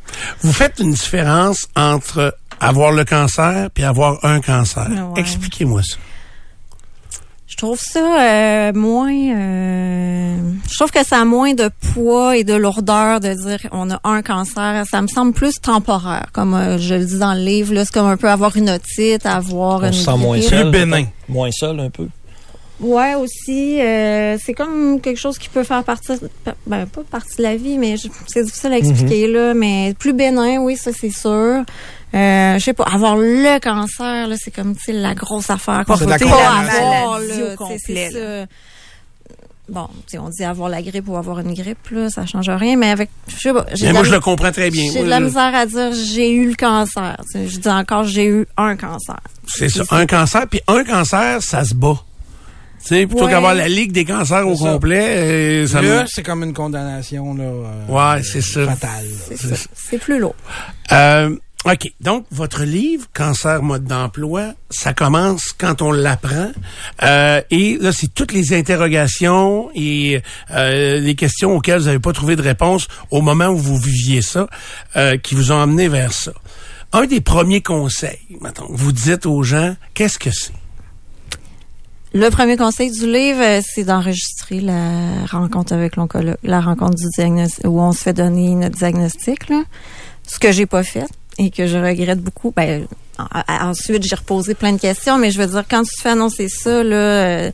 [0.41, 4.89] Vous faites une différence entre avoir le cancer puis avoir un cancer.
[4.89, 5.21] Ouais.
[5.21, 5.97] Expliquez-moi ça.
[7.51, 9.11] Je trouve ça euh, moins.
[9.11, 10.37] euh,
[10.69, 13.99] je trouve que ça a moins de poids et de lourdeur de dire on a
[14.05, 14.83] un cancer.
[14.89, 17.73] Ça me semble plus temporaire, comme euh, je le dis dans le livre.
[17.73, 19.91] là, C'est comme un peu avoir une otite, avoir On une.
[19.93, 20.71] se sent moins seul.
[20.71, 21.03] bénin.
[21.27, 22.07] Moins seul, un peu.
[22.79, 23.79] Ouais, aussi.
[23.81, 26.13] euh, c'est comme quelque chose qui peut faire partie,
[26.65, 29.53] ben pas partie de la vie, mais je- c'est difficile à expliquer là.
[29.53, 31.63] Mais plus bénin, oui, ça c'est sûr.
[32.13, 35.85] Euh, je sais pas, avoir le cancer, là, c'est comme tu sais la grosse affaire
[35.85, 36.61] peut la avoir.
[36.61, 38.45] là, au tu sais, complet, c'est ça.
[39.69, 42.49] Bon, tu sais, on dit avoir la grippe ou avoir une grippe, là, ça change
[42.49, 44.91] rien, mais avec, je sais pas, Mais de moi, la- je le comprends très bien.
[44.91, 47.15] J'ai de la misère à dire j'ai eu le cancer.
[47.31, 49.19] Tu sais, Je dis encore j'ai eu un cancer.
[49.47, 50.45] C'est ça, un cancer.
[50.49, 51.95] Puis un cancer, ça se bat.
[52.81, 53.31] Tu sais, plutôt Ouais.
[53.31, 54.73] qu'avoir la ligue des cancers au ça.
[54.73, 55.05] complet,
[55.63, 57.85] euh, ça me- c'est comme une condamnation là, euh,
[58.17, 58.65] Ouais, c'est ça.
[58.65, 59.05] fatale.
[59.75, 60.35] C'est plus lourd.
[60.91, 61.33] Euh,
[61.65, 61.93] OK.
[62.01, 66.51] Donc, votre livre, Cancer, mode d'emploi, ça commence quand on l'apprend.
[67.03, 72.13] Euh, et là, c'est toutes les interrogations et euh, les questions auxquelles vous n'avez pas
[72.13, 74.47] trouvé de réponse au moment où vous viviez ça,
[74.95, 76.31] euh, qui vous ont amené vers ça.
[76.93, 80.53] Un des premiers conseils, mettons, vous dites aux gens, qu'est-ce que c'est?
[82.13, 87.07] Le premier conseil du livre, euh, c'est d'enregistrer la rencontre avec l'oncologue, la rencontre du
[87.15, 89.63] diagnostic, où on se fait donner notre diagnostic, là.
[90.27, 91.07] Ce que j'ai pas fait
[91.37, 92.51] et que je regrette beaucoup.
[92.55, 92.85] Ben,
[93.19, 96.01] en- en- ensuite, j'ai reposé plein de questions, mais je veux dire, quand tu te
[96.01, 97.51] fais annoncer ça, là, euh,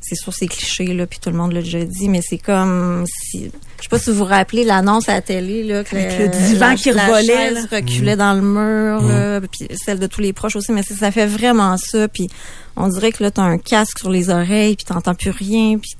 [0.00, 3.04] c'est sûr, c'est cliché, là, puis tout le monde l'a déjà dit, mais c'est comme
[3.06, 3.44] si,
[3.78, 6.28] je sais pas si vous vous rappelez l'annonce à la télé, là, que Avec le
[6.48, 10.22] divan la- qui la revolait, chaise reculait dans le mur, là, puis celle de tous
[10.22, 12.28] les proches aussi, mais ça fait vraiment ça, puis
[12.76, 15.92] on dirait que là, t'as un casque sur les oreilles, puis t'entends plus rien, puis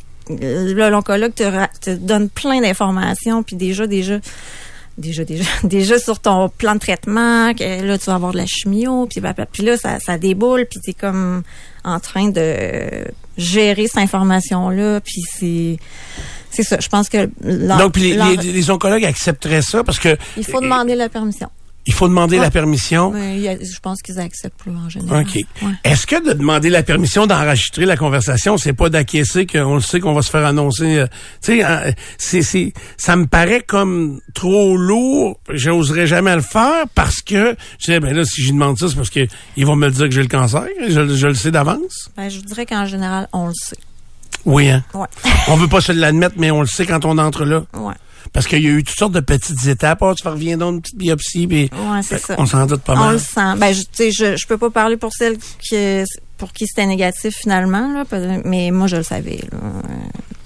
[0.43, 4.19] euh, là, l'oncologue te, ra- te donne plein d'informations, puis déjà, déjà,
[5.01, 8.47] déjà, déjà, déjà sur ton plan de traitement, que là, tu vas avoir de la
[8.47, 11.43] chimio, puis bah, bah, puis là, ça, ça déboule, puis t'es comme
[11.85, 13.05] en train de
[13.37, 15.77] gérer cette information-là, puis c'est...
[16.53, 17.31] C'est ça, je pense que...
[17.79, 21.49] Donc, puis les, les- les oncologues accepteraient ça parce que il faut demander la permission.
[21.87, 22.43] Il faut demander Ouais.
[22.45, 23.11] la permission.
[23.13, 25.23] Mais a- je pense qu'ils acceptent là, en général.
[25.27, 25.35] OK.
[25.63, 25.73] Ouais.
[25.85, 29.99] Est-ce que de demander la permission d'enregistrer la conversation, c'est pas d'acquiescer qu'on le sait
[30.01, 31.07] qu'on va se faire annoncer euh,
[31.43, 36.85] tu sais euh, c'est c'est ça me paraît comme trop lourd, j'oserais jamais le faire
[36.95, 39.27] parce que je sais ben là si je demande ça c'est parce que
[39.57, 42.11] ils vont me le dire que j'ai le cancer, je, je le sais d'avance.
[42.17, 43.77] Ben, je dirais qu'en général, on le sait.
[44.45, 44.83] Oui hein?
[44.95, 45.07] Ouais.
[45.49, 47.95] On veut pas se l'admettre mais on le sait quand on entre là Ouais.
[48.33, 50.81] Parce qu'il y a eu toutes sortes de petites étapes, oh, tu reviens donc une
[50.83, 52.35] petite biopsie puis Ouais, c'est Fait ça.
[52.39, 53.13] on s'en doute pas on mal.
[53.15, 53.57] le sent.
[53.59, 55.77] Ben, je, je, je peux pas parler pour celles qui,
[56.39, 58.05] pour qui c'était négatif finalement, là,
[58.45, 59.41] mais moi, je le savais.
[59.53, 59.59] Là.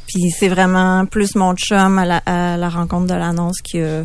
[0.07, 4.05] Puis c'est vraiment plus mon chum à la, à la rencontre de l'annonce qui a,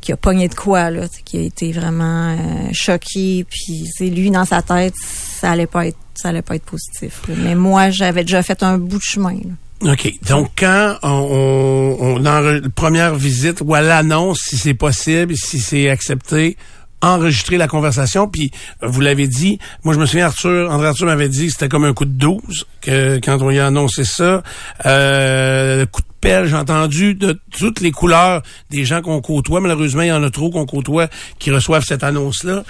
[0.00, 3.46] qui a pogné de quoi, là, qui a été vraiment euh, choqué.
[3.48, 7.22] Puis c'est lui, dans sa tête, ça allait pas être ça allait pas être positif.
[7.28, 7.34] là.
[7.38, 9.34] Mais moi, j'avais déjà fait un bout de chemin.
[9.34, 9.50] là.
[9.82, 10.12] OK.
[10.28, 15.90] Donc, quand on, on, enre- première visite ou à l'annonce, si c'est possible, si c'est
[15.90, 16.56] accepté,
[17.02, 18.26] enregistrer la conversation.
[18.26, 18.50] Puis,
[18.82, 21.68] euh, vous l'avez dit, moi, je me souviens, Arthur, André Arthur m'avait dit que c'était
[21.68, 22.40] comme un coup de 12
[22.80, 24.42] que, quand on y a annoncé ça.
[24.86, 29.60] Euh, le coup de pelle, j'ai entendu de toutes les couleurs des gens qu'on côtoie.
[29.60, 31.08] Malheureusement, il y en a trop qu'on côtoie
[31.38, 32.64] qui reçoivent cette annonce-là.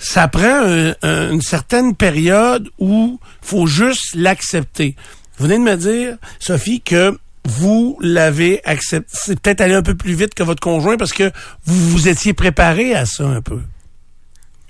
[0.00, 4.96] Ça prend un- un- une certaine période où faut juste l'accepter.
[5.38, 9.08] Vous venez de me dire, Sophie, que vous l'avez accepté.
[9.12, 11.30] C'est peut-être allé un peu plus vite que votre conjoint parce que
[11.64, 13.60] vous vous étiez préparé à ça un peu.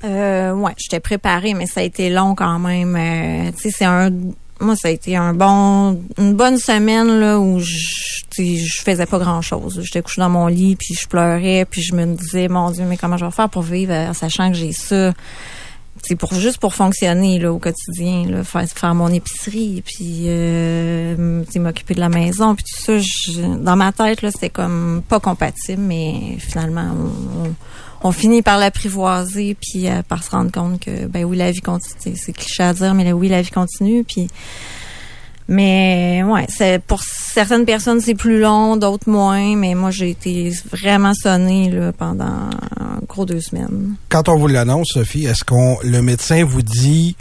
[0.05, 2.95] Euh, ouais, j'étais préparée, mais ça a été long quand même.
[2.95, 4.11] Euh, tu sais, c'est un,
[4.61, 7.77] moi, ça a été un bon, une bonne semaine là où je,
[8.37, 9.81] je faisais pas grand chose.
[9.83, 12.97] J'étais couchée dans mon lit, puis je pleurais, puis je me disais, mon Dieu, mais
[12.97, 15.13] comment je vais faire pour vivre, en sachant que j'ai ça?
[16.03, 21.43] C'est pour juste pour fonctionner là au quotidien, là, faire, faire mon épicerie, puis euh,
[21.57, 22.99] m'occuper de la maison, puis tout ça.
[22.99, 26.91] je- dans ma tête là, c'était comme pas compatible, mais finalement,
[27.45, 27.55] on-
[28.09, 31.61] on, finit par l'apprivoiser puis euh, par se rendre compte que ben oui la vie
[31.61, 34.29] continue c'est- cliché à dire mais oui la vie continue puis
[35.49, 40.53] mais ouais c'est pour certaines personnes c'est plus long d'autres moins mais moi j'ai été
[40.71, 43.95] vraiment sonnée là pendant un gros deux semaines.
[44.09, 47.17] Quand on vous l'annonce, Sophie, est-ce qu'on le médecin vous dit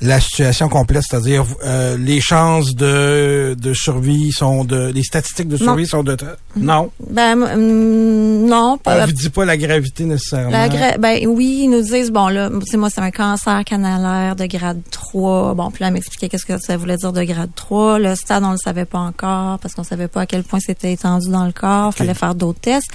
[0.00, 5.56] la situation complète, c'est-à-dire euh, les chances de, de survie sont de les statistiques de
[5.56, 5.88] survie Non.
[5.88, 6.16] sont de
[6.56, 6.90] non.
[7.10, 10.50] ben hum, non On vous dit pas la gravité nécessairement.
[10.50, 13.64] La gra- ben oui, ils nous disent bon là, tu sais moi c'est un cancer
[13.64, 15.54] canalaire de grade 3.
[15.54, 17.98] Bon, puis là elle m'expliquait qu'est-ce que ça voulait dire de grade 3.
[17.98, 20.92] Le stade on le savait pas encore parce qu'on savait pas à quel point c'était
[20.92, 22.88] étendu dans le corps, fallait faire d'autres tests.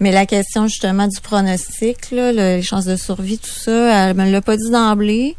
[0.00, 4.16] Mais la question justement du pronostic là, le- les chances de survie tout ça, elle
[4.16, 5.36] me l'a pas dit d'emblée.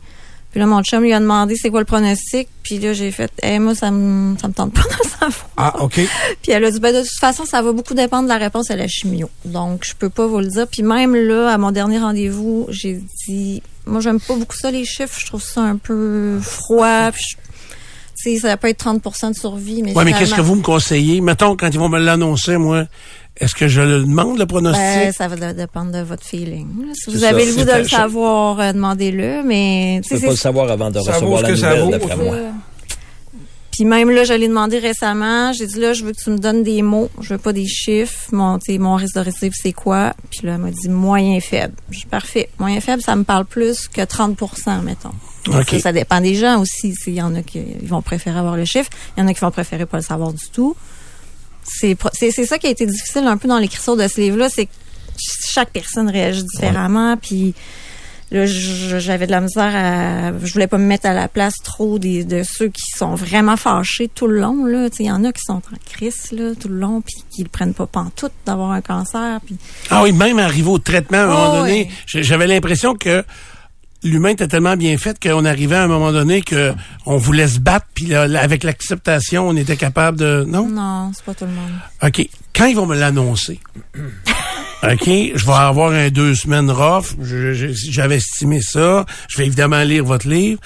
[0.53, 2.47] Puis là, mon chum lui a demandé c'est quoi le pronostic.
[2.63, 5.49] Puis là, j'ai fait, eh, moi, ça me, ça me tente pas de savoir.
[5.57, 5.95] Ah, OK.
[6.41, 8.69] Puis elle a dit, ben, de toute façon, ça va beaucoup dépendre de la réponse
[8.71, 9.29] à la chimio.
[9.45, 10.67] Donc, je peux pas vous le dire.
[10.67, 14.85] Puis même là, à mon dernier rendez-vous, j'ai dit, moi, j'aime pas beaucoup ça, les
[14.85, 15.19] chiffres.
[15.19, 17.11] Je trouve ça un peu froid.
[17.11, 17.35] Puis je-
[18.23, 19.01] sais, ça peut être 30
[19.31, 19.81] de survie.
[19.83, 21.21] Mais Ouais, mais qu'est-ce que vous me conseillez?
[21.21, 22.85] Mettons, quand ils vont me l'annoncer, moi,
[23.37, 24.81] est-ce que je le demande, le pronostic?
[24.81, 26.67] Ben, ça va dépendre de votre feeling.
[26.93, 27.29] Si vous ça.
[27.29, 29.43] avez le goût de le savoir, euh, demandez-le.
[29.43, 31.91] Mais tu pas le c'est savoir avant de Ça recevoir la que ça nouvelle, vaut,
[31.91, 32.37] d'après moi.
[33.71, 35.51] Puis même là, je l'ai demandé récemment.
[35.51, 37.09] J'ai dit là, je veux que tu me donnes des mots.
[37.21, 38.27] Je veux pas des chiffres.
[38.31, 40.13] Mon, tu sais, mon risque de récidive, c'est quoi?
[40.29, 41.73] Puis là, elle m'a dit moyen faible.
[41.89, 42.49] Je dis parfait.
[42.59, 45.09] Moyen faible, ça me parle plus que 30% mettons.
[45.51, 46.93] Ça, ça dépend des gens aussi.
[47.07, 48.89] Il y en a qui ils vont préférer avoir le chiffre.
[49.17, 50.75] Il y en a qui vont préférer pas le savoir du tout.
[51.63, 51.95] C'est
[52.45, 54.71] ça qui a été difficile un peu dans l'écriture de ce livre-là, c'est que
[55.51, 57.15] chaque personne réagit différemment.
[57.17, 57.53] Puis
[58.31, 61.99] là, j'avais de la misère à, je voulais pas me mettre à la place trop
[61.99, 64.65] des, de ceux qui sont vraiment fâchés tout le long.
[64.65, 67.43] Là, il y en a qui sont en crise là tout le long, puis qui
[67.43, 69.39] le prennent pas pantoute d'avoir un cancer.
[69.45, 69.55] Puis
[69.89, 73.23] Ah oui, même arrivé au traitement, à un moment Oh, donné, j'avais l'impression que
[74.03, 76.73] l'humain était tellement bien fait qu'on arrivait à un moment donné que
[77.05, 80.45] on voulait se battre, puis là, avec l'acceptation, on était capable de...
[80.47, 80.67] Non?
[80.69, 81.71] non, c'est pas tout le monde.
[82.03, 82.27] OK.
[82.55, 83.59] Quand ils vont me l'annoncer,
[84.83, 87.15] OK, je vais avoir un deux semaines rough.
[87.21, 89.05] J'avais estimé ça.
[89.29, 90.59] Je vais évidemment lire votre livre.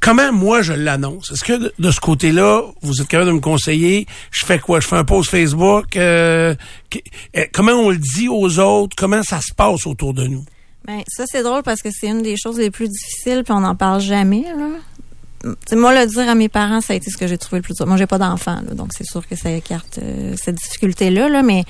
[0.00, 1.30] Comment moi je l'annonce?
[1.32, 4.06] Est-ce que de, de ce côté-là, vous êtes capable de me conseiller?
[4.30, 4.80] Je fais quoi?
[4.80, 5.96] Je fais un post Facebook?
[5.96, 6.54] euh,
[6.90, 6.98] que-
[7.38, 8.94] euh, comment on le dit aux autres?
[8.98, 10.44] Comment ça se passe autour de nous?
[10.86, 13.60] Ben, ça, c'est drôle parce que c'est une des choses les plus difficiles, puis on
[13.60, 14.68] n'en parle jamais, là.
[15.72, 17.74] Moi, le dire à mes parents, ça a été ce que j'ai trouvé le plus
[17.74, 17.86] dur.
[17.86, 21.64] Moi, j'ai pas d'enfant, donc c'est sûr que ça écarte euh, cette difficulté-là, là, mais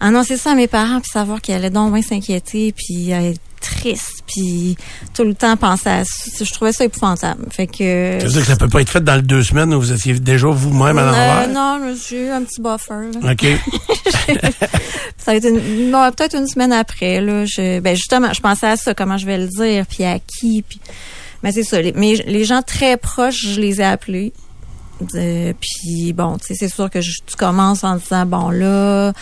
[0.00, 4.22] annoncer ça à mes parents, puis savoir qu'ils allaient donc bien s'inquiéter, puis être triste,
[4.26, 4.76] puis
[5.14, 7.46] tout le temps penser à ça, je trouvais ça épouvantable.
[7.50, 8.18] Fait que...
[8.20, 9.90] Ça veut dire que ça peut pas être fait dans les deux semaines où vous
[9.92, 11.06] étiez déjà vous-même à Euh,
[11.46, 11.48] l'envers?
[11.48, 13.32] non, j'ai eu un petit buffer, là.
[13.32, 13.46] OK.
[15.16, 17.20] Ça a été une- non, peut-être une semaine après.
[17.22, 20.18] Là, je, ben justement, je pensais à ça, comment je vais le dire, puis à
[20.18, 20.62] qui.
[20.62, 20.78] Puis,
[21.42, 21.80] mais c'est ça.
[21.80, 24.34] Les, mais les gens très proches, je les ai appelés.
[25.14, 29.12] Euh, puis bon, tu sais, c'est sûr que je, tu commences en disant bon là,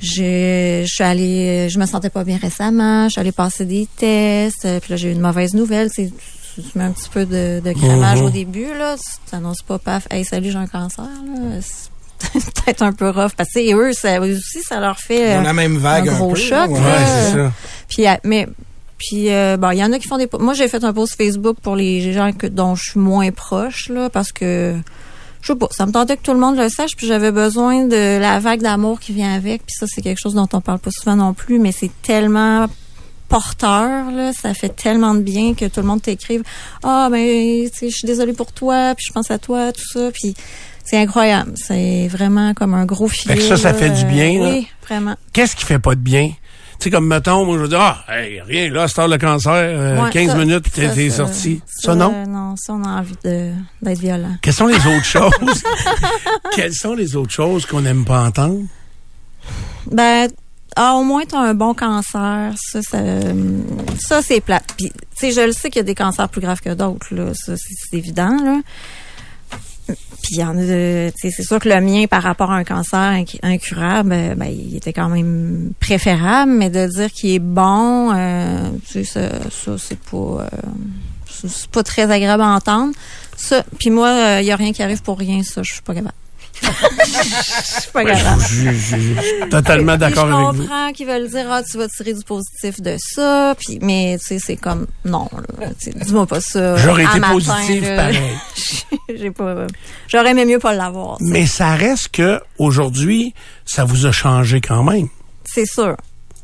[0.00, 3.88] je, je suis allée, je me sentais pas bien récemment, je suis allée passer des
[3.96, 5.90] tests, euh, puis là j'ai eu une mauvaise nouvelle.
[5.90, 6.10] Sais,
[6.56, 8.26] tu mets un petit peu de, de crémage Mhm.
[8.26, 11.58] au début là, tu t'annonces pas paf, hey salut j'ai un cancer là.
[11.60, 11.90] C'est
[12.64, 15.52] peut-être un peu rough parce que eux, ça eux aussi ça leur fait euh, la
[15.52, 16.68] même vague un un gros peu, choc.
[16.70, 17.52] Ouais, c'est ça.
[17.88, 18.48] Puis, euh, mais,
[18.98, 20.28] puis, euh, bon, il y en a qui font des.
[20.40, 23.88] Moi, j'ai fait un post Facebook pour les gens que, dont je suis moins proche,
[23.88, 24.74] là, parce que,
[25.40, 27.84] je sais pas, ça me tentait que tout le monde le sache, puis j'avais besoin
[27.84, 30.78] de la vague d'amour qui vient avec, puis ça, c'est quelque chose dont on parle
[30.78, 32.66] pas souvent non plus, mais c'est tellement
[33.28, 36.42] porteur, là, ça fait tellement de bien que tout le monde t'écrive
[36.82, 39.86] Ah, ben, tu sais, je suis désolée pour toi, puis je pense à toi, tout
[39.92, 40.34] ça, puis
[40.84, 41.52] c'est incroyable.
[41.56, 43.34] C'est vraiment comme un gros filet.
[43.34, 43.78] Fait que ça, ça là.
[43.78, 44.50] fait du bien, là.
[44.52, 45.16] Oui, vraiment.
[45.32, 46.30] Qu'est-ce qui fait pas de bien?
[46.78, 49.52] Tu sais, comme mettons, moi, je veux dire, ah, hey, rien, là, c'est le cancer,
[49.52, 51.60] euh, Ouais, 15 ça- minutes, puis t'es sorti.
[51.66, 52.12] Ça, non?
[52.14, 53.52] euh, non, ça, on a envie de-
[53.82, 54.36] d'être violent.
[54.40, 55.32] Quelles sont les autres choses?
[56.54, 58.60] Quelles sont les autres choses qu'on n'aime pas entendre?
[59.90, 60.28] Ben,
[60.76, 62.52] ah, au moins, tu as un bon cancer.
[62.56, 62.98] Ça, ça,
[63.98, 64.72] ça, c'est plate.
[64.76, 67.12] Puis, tu sais, je le sais qu'il y a des cancers plus graves que d'autres,
[67.12, 67.32] là.
[67.34, 68.60] Ça, c'est c'est évident, là.
[70.22, 72.98] Puis, il y en a, c'est sûr que le mien, par rapport à un cancer
[73.12, 78.12] inc- incurable, euh, ben, il était quand même préférable, mais de dire qu'il est bon,
[78.14, 80.48] euh, tu sais, ça, ça c'est pas, euh,
[81.30, 82.92] c'est- pas très agréable à entendre.
[83.36, 85.82] Ça, puis moi, euh, il y a rien qui arrive pour rien, ça, je suis
[85.82, 86.14] pas capable.
[86.62, 88.40] Je suis pas capable.
[88.42, 90.62] Je je- je suis totalement d'accord avec Je vous.
[90.66, 94.26] comprends qu'ils veulent dire ah tu vas tirer du positif de ça, puis mais tu
[94.26, 95.28] sais c'est comme non,
[96.04, 96.76] dis-moi pas ça.
[96.76, 97.96] J'aurais été matin, positif là.
[97.96, 98.20] pareil.
[99.16, 99.66] J'ai pas
[100.08, 101.16] j'aurais aimé mieux pas l'avoir.
[101.20, 103.34] Mais ça reste que aujourd'hui,
[103.64, 105.08] ça vous a changé quand même.
[105.44, 105.96] C'est sûr.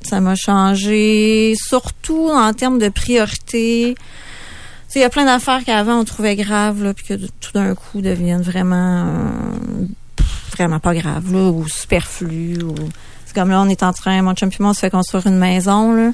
[0.03, 3.95] Ça m'a changé surtout en termes de priorité.
[3.97, 7.53] Tu sais, il y a plein d'affaires qu'avant on trouvait graves là puis que tout
[7.55, 9.87] d'un coup deviennent vraiment euh,
[10.57, 12.75] vraiment pas graves là ou superflues ou
[13.27, 15.27] c'est comme là on est en train mon chum et moi on se fait construire
[15.27, 16.11] une maison là.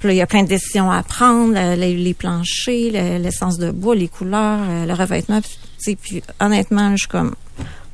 [0.00, 3.16] Puis là, il y a plein de décisions à prendre, le- les, les planchers, le-
[3.22, 5.40] l'essence de bois, les couleurs, euh, le revêtement.
[5.40, 7.34] Puis, tu sais, puis honnêtement, je suis comme,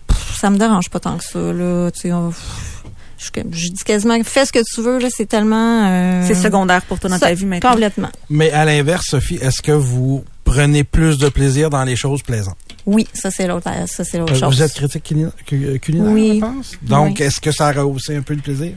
[0.09, 1.39] pff, ça me dérange pas tant que ça.
[1.39, 2.83] Là, tu sais, on- pff,
[3.17, 4.99] je, suis comme- je dis quasiment, fais ce que tu veux.
[4.99, 5.87] Là, c'est tellement.
[5.89, 7.71] euh, C'est secondaire pour toi dans ça, ta vie maintenant.
[7.71, 8.11] Complètement.
[8.29, 12.57] Mais à l'inverse, Sophie, est-ce que vous prenez plus de plaisir dans les choses plaisantes?
[12.87, 14.57] Oui, ça c'est l'autre, ça c'est l'autre Euh, chose.
[14.57, 16.33] Vous êtes critique culina- cu- culinaire, Oui.
[16.37, 16.73] je pense?
[16.83, 17.25] Donc, Oui.
[17.27, 18.73] est-ce que ça a rehaussé un peu le plaisir?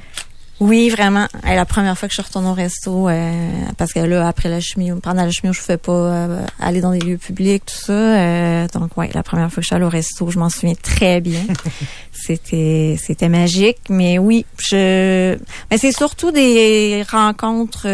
[0.64, 1.28] Oui, vraiment.
[1.44, 3.48] Hey, la première fois que je suis retournée au resto, euh,
[3.78, 6.80] parce que là, après la chimio, pendant la chimio, je ne pouvais pas euh, aller
[6.80, 7.92] dans des lieux publics, tout ça.
[7.92, 10.76] Euh, donc, ouais, la première fois que je suis allée au resto, je m'en souviens
[10.82, 11.42] très bien.
[12.14, 13.80] c'était, c'était magique.
[13.90, 15.38] Mais oui, je,
[15.70, 17.88] mais c'est surtout des rencontres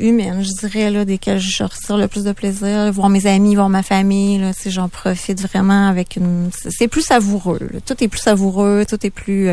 [0.00, 2.92] humaines, je dirais, là, desquelles je retire le plus de plaisir.
[2.92, 7.02] Voir mes amis, voir ma famille, là, si j'en profite vraiment avec une, c'est plus
[7.02, 7.58] savoureux.
[7.60, 7.80] là.
[7.84, 9.50] Tout est plus savoureux, tout est plus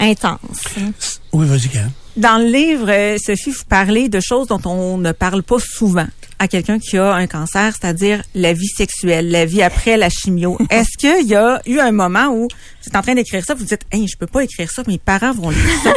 [0.00, 1.20] intense.
[1.32, 1.90] Oui, vas-y, Karen.
[2.16, 6.06] Dans le livre, euh, Sophie, vous parlez de choses dont on ne parle pas souvent
[6.40, 10.58] à quelqu'un qui a un cancer, c'est-à-dire la vie sexuelle, la vie après la chimio.
[10.70, 13.64] Est-ce qu'il y a eu un moment où vous êtes en train d'écrire ça, vous
[13.64, 15.92] dites, hey, je peux pas écrire ça, mes parents vont lire ça.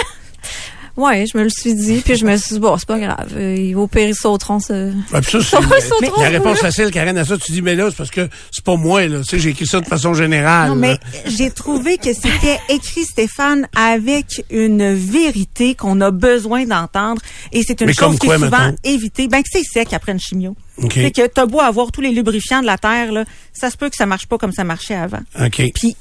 [0.98, 3.34] Ouais, je me le suis dit, puis je me suis dit, bon, c'est pas grave.
[3.36, 4.92] euh, au pire, ils sauteront ce...
[5.14, 5.60] Ouais, puis ça,
[6.18, 8.76] la réponse facile, Karen, à ça, tu dis, mais là, c'est parce que c'est pas
[8.76, 9.20] moi, là.
[9.20, 10.70] Tu sais, j'ai écrit ça de façon générale.
[10.70, 17.22] Non, mais j'ai trouvé que c'était écrit, Stéphane, avec une vérité qu'on a besoin d'entendre.
[17.52, 19.28] Et c'est une Mais chose qui est souvent évitée.
[19.28, 20.56] Ben, que c'est sec après une chimio.
[20.78, 20.94] OK.
[20.94, 23.90] C'est que t'as beau avoir tous les lubrifiants de la Terre, là, ça se peut
[23.90, 25.20] que ça marche pas comme ça marchait avant.
[25.40, 25.72] OK.
[25.76, 25.96] Puis,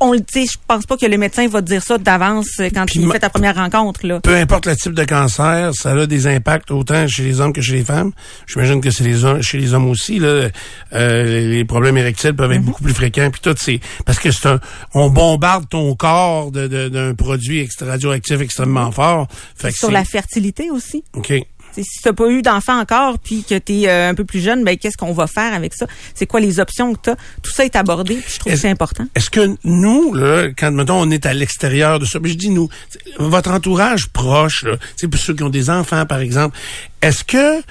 [0.00, 2.68] on le dit, je pense pas que le médecin va te dire ça d'avance euh,
[2.74, 4.20] quand il ma- fait ta première rencontre, là.
[4.20, 7.62] Peu importe le type de cancer, ça a des impacts autant chez les hommes que
[7.62, 8.12] chez les femmes.
[8.46, 10.18] J'imagine que c'est les hommes, chez les hommes aussi.
[10.18, 10.48] Là,
[10.92, 12.66] Euh, les problèmes érectiles peuvent être Mhm.
[12.66, 13.28] beaucoup plus fréquents.
[13.30, 14.60] Puis tout, c'est parce que c'est un,
[14.94, 19.26] on bombarde ton corps de- de- d'un produit extra radioactif extrêmement fort.
[19.56, 21.02] Fait que Sur la fertilité aussi.
[21.14, 21.32] OK.
[21.82, 24.76] Si t'as pas eu d'enfant encore puis que tu es un peu plus jeune, ben
[24.76, 25.86] qu'est-ce qu'on va faire avec ça?
[26.14, 28.70] C'est quoi les options que tu Tout ça est abordé, puis je trouve que c'est
[28.70, 29.04] important.
[29.14, 32.50] Est-ce que nous, là, quand mettons on est à l'extérieur de ça, mais je dis
[32.50, 32.68] nous,
[33.18, 34.64] votre entourage proche,
[34.96, 36.56] sais, pour ceux qui ont des enfants par exemple,
[37.02, 37.62] est-ce que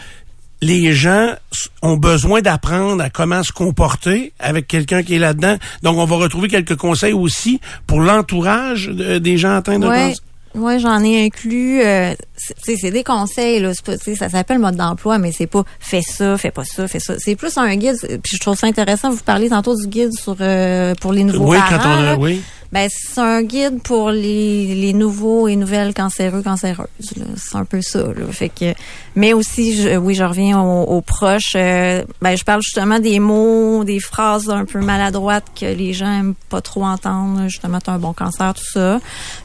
[0.61, 1.33] les gens
[1.81, 5.57] ont besoin d'apprendre à comment se comporter avec quelqu'un qui est là-dedans?
[5.81, 10.09] Donc, on va retrouver quelques conseils aussi pour l'entourage de- des gens atteints de Ouais.
[10.09, 10.23] cancer.
[10.55, 11.81] Ouais, j'en ai inclus.
[11.81, 12.13] Euh,
[12.63, 13.71] c'est- des conseils là.
[13.85, 17.15] Pas, ça s'appelle mode d'emploi, mais c'est pas fais ça, fais pas ça, fais ça.
[17.17, 17.97] C'est plus un guide.
[18.23, 19.09] Puis je trouve ça intéressant.
[19.11, 21.77] Vous parlez tantôt du guide sur euh, pour les nouveaux Oui, parents.
[21.83, 22.41] quand on a, oui.
[22.71, 26.87] Ben c'est un guide pour les, les nouveaux et nouvelles cancéreux cancéreuses.
[27.17, 27.25] là.
[27.37, 27.99] C'est un peu ça.
[27.99, 28.25] Là.
[28.31, 28.73] Fait que,
[29.15, 31.53] mais aussi, je, oui, je reviens aux, aux proches.
[31.55, 36.11] euh, ben je parle justement des mots, des phrases un peu maladroites que les gens
[36.11, 37.43] aiment pas trop entendre.
[37.47, 38.99] Justement, t'as un bon cancer, tout ça.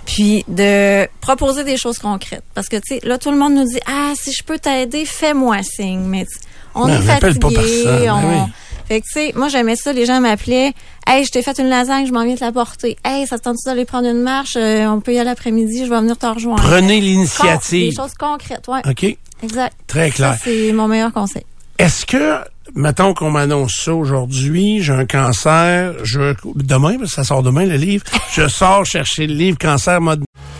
[0.06, 2.44] Puis de proposer des choses concrètes.
[2.54, 6.00] Parce que là tout le monde nous dit ah si je peux t'aider, fais-moi signe.
[6.00, 6.26] Mais
[6.74, 7.84] on Ben, est fatigué.
[7.84, 8.52] ben on, oui.
[8.86, 9.92] fait que, tu sais, moi, j'aimais ça.
[9.92, 10.72] Les gens m'appelaient.
[11.06, 12.96] Hey, je t'ai fait une lasagne, je m'en viens te la porter.
[13.04, 14.56] Hey, ça te tente d'aller prendre une marche?
[14.56, 16.62] Euh, on peut y aller l'après-midi, je vais venir te rejoindre.
[16.62, 17.90] Prenez l'initiative.
[17.90, 18.80] Des choses concrètes, ouais.
[18.88, 19.16] OK?
[19.42, 19.74] Exact.
[19.86, 20.36] Très clair.
[20.42, 21.44] C'est mon meilleur conseil.
[21.78, 22.38] Est-ce que,
[22.74, 27.64] mettons qu'on m'annonce ça aujourd'hui, j'ai un cancer, je, demain, parce que ça sort demain
[27.66, 30.22] le livre, je sors chercher le livre Cancer mode.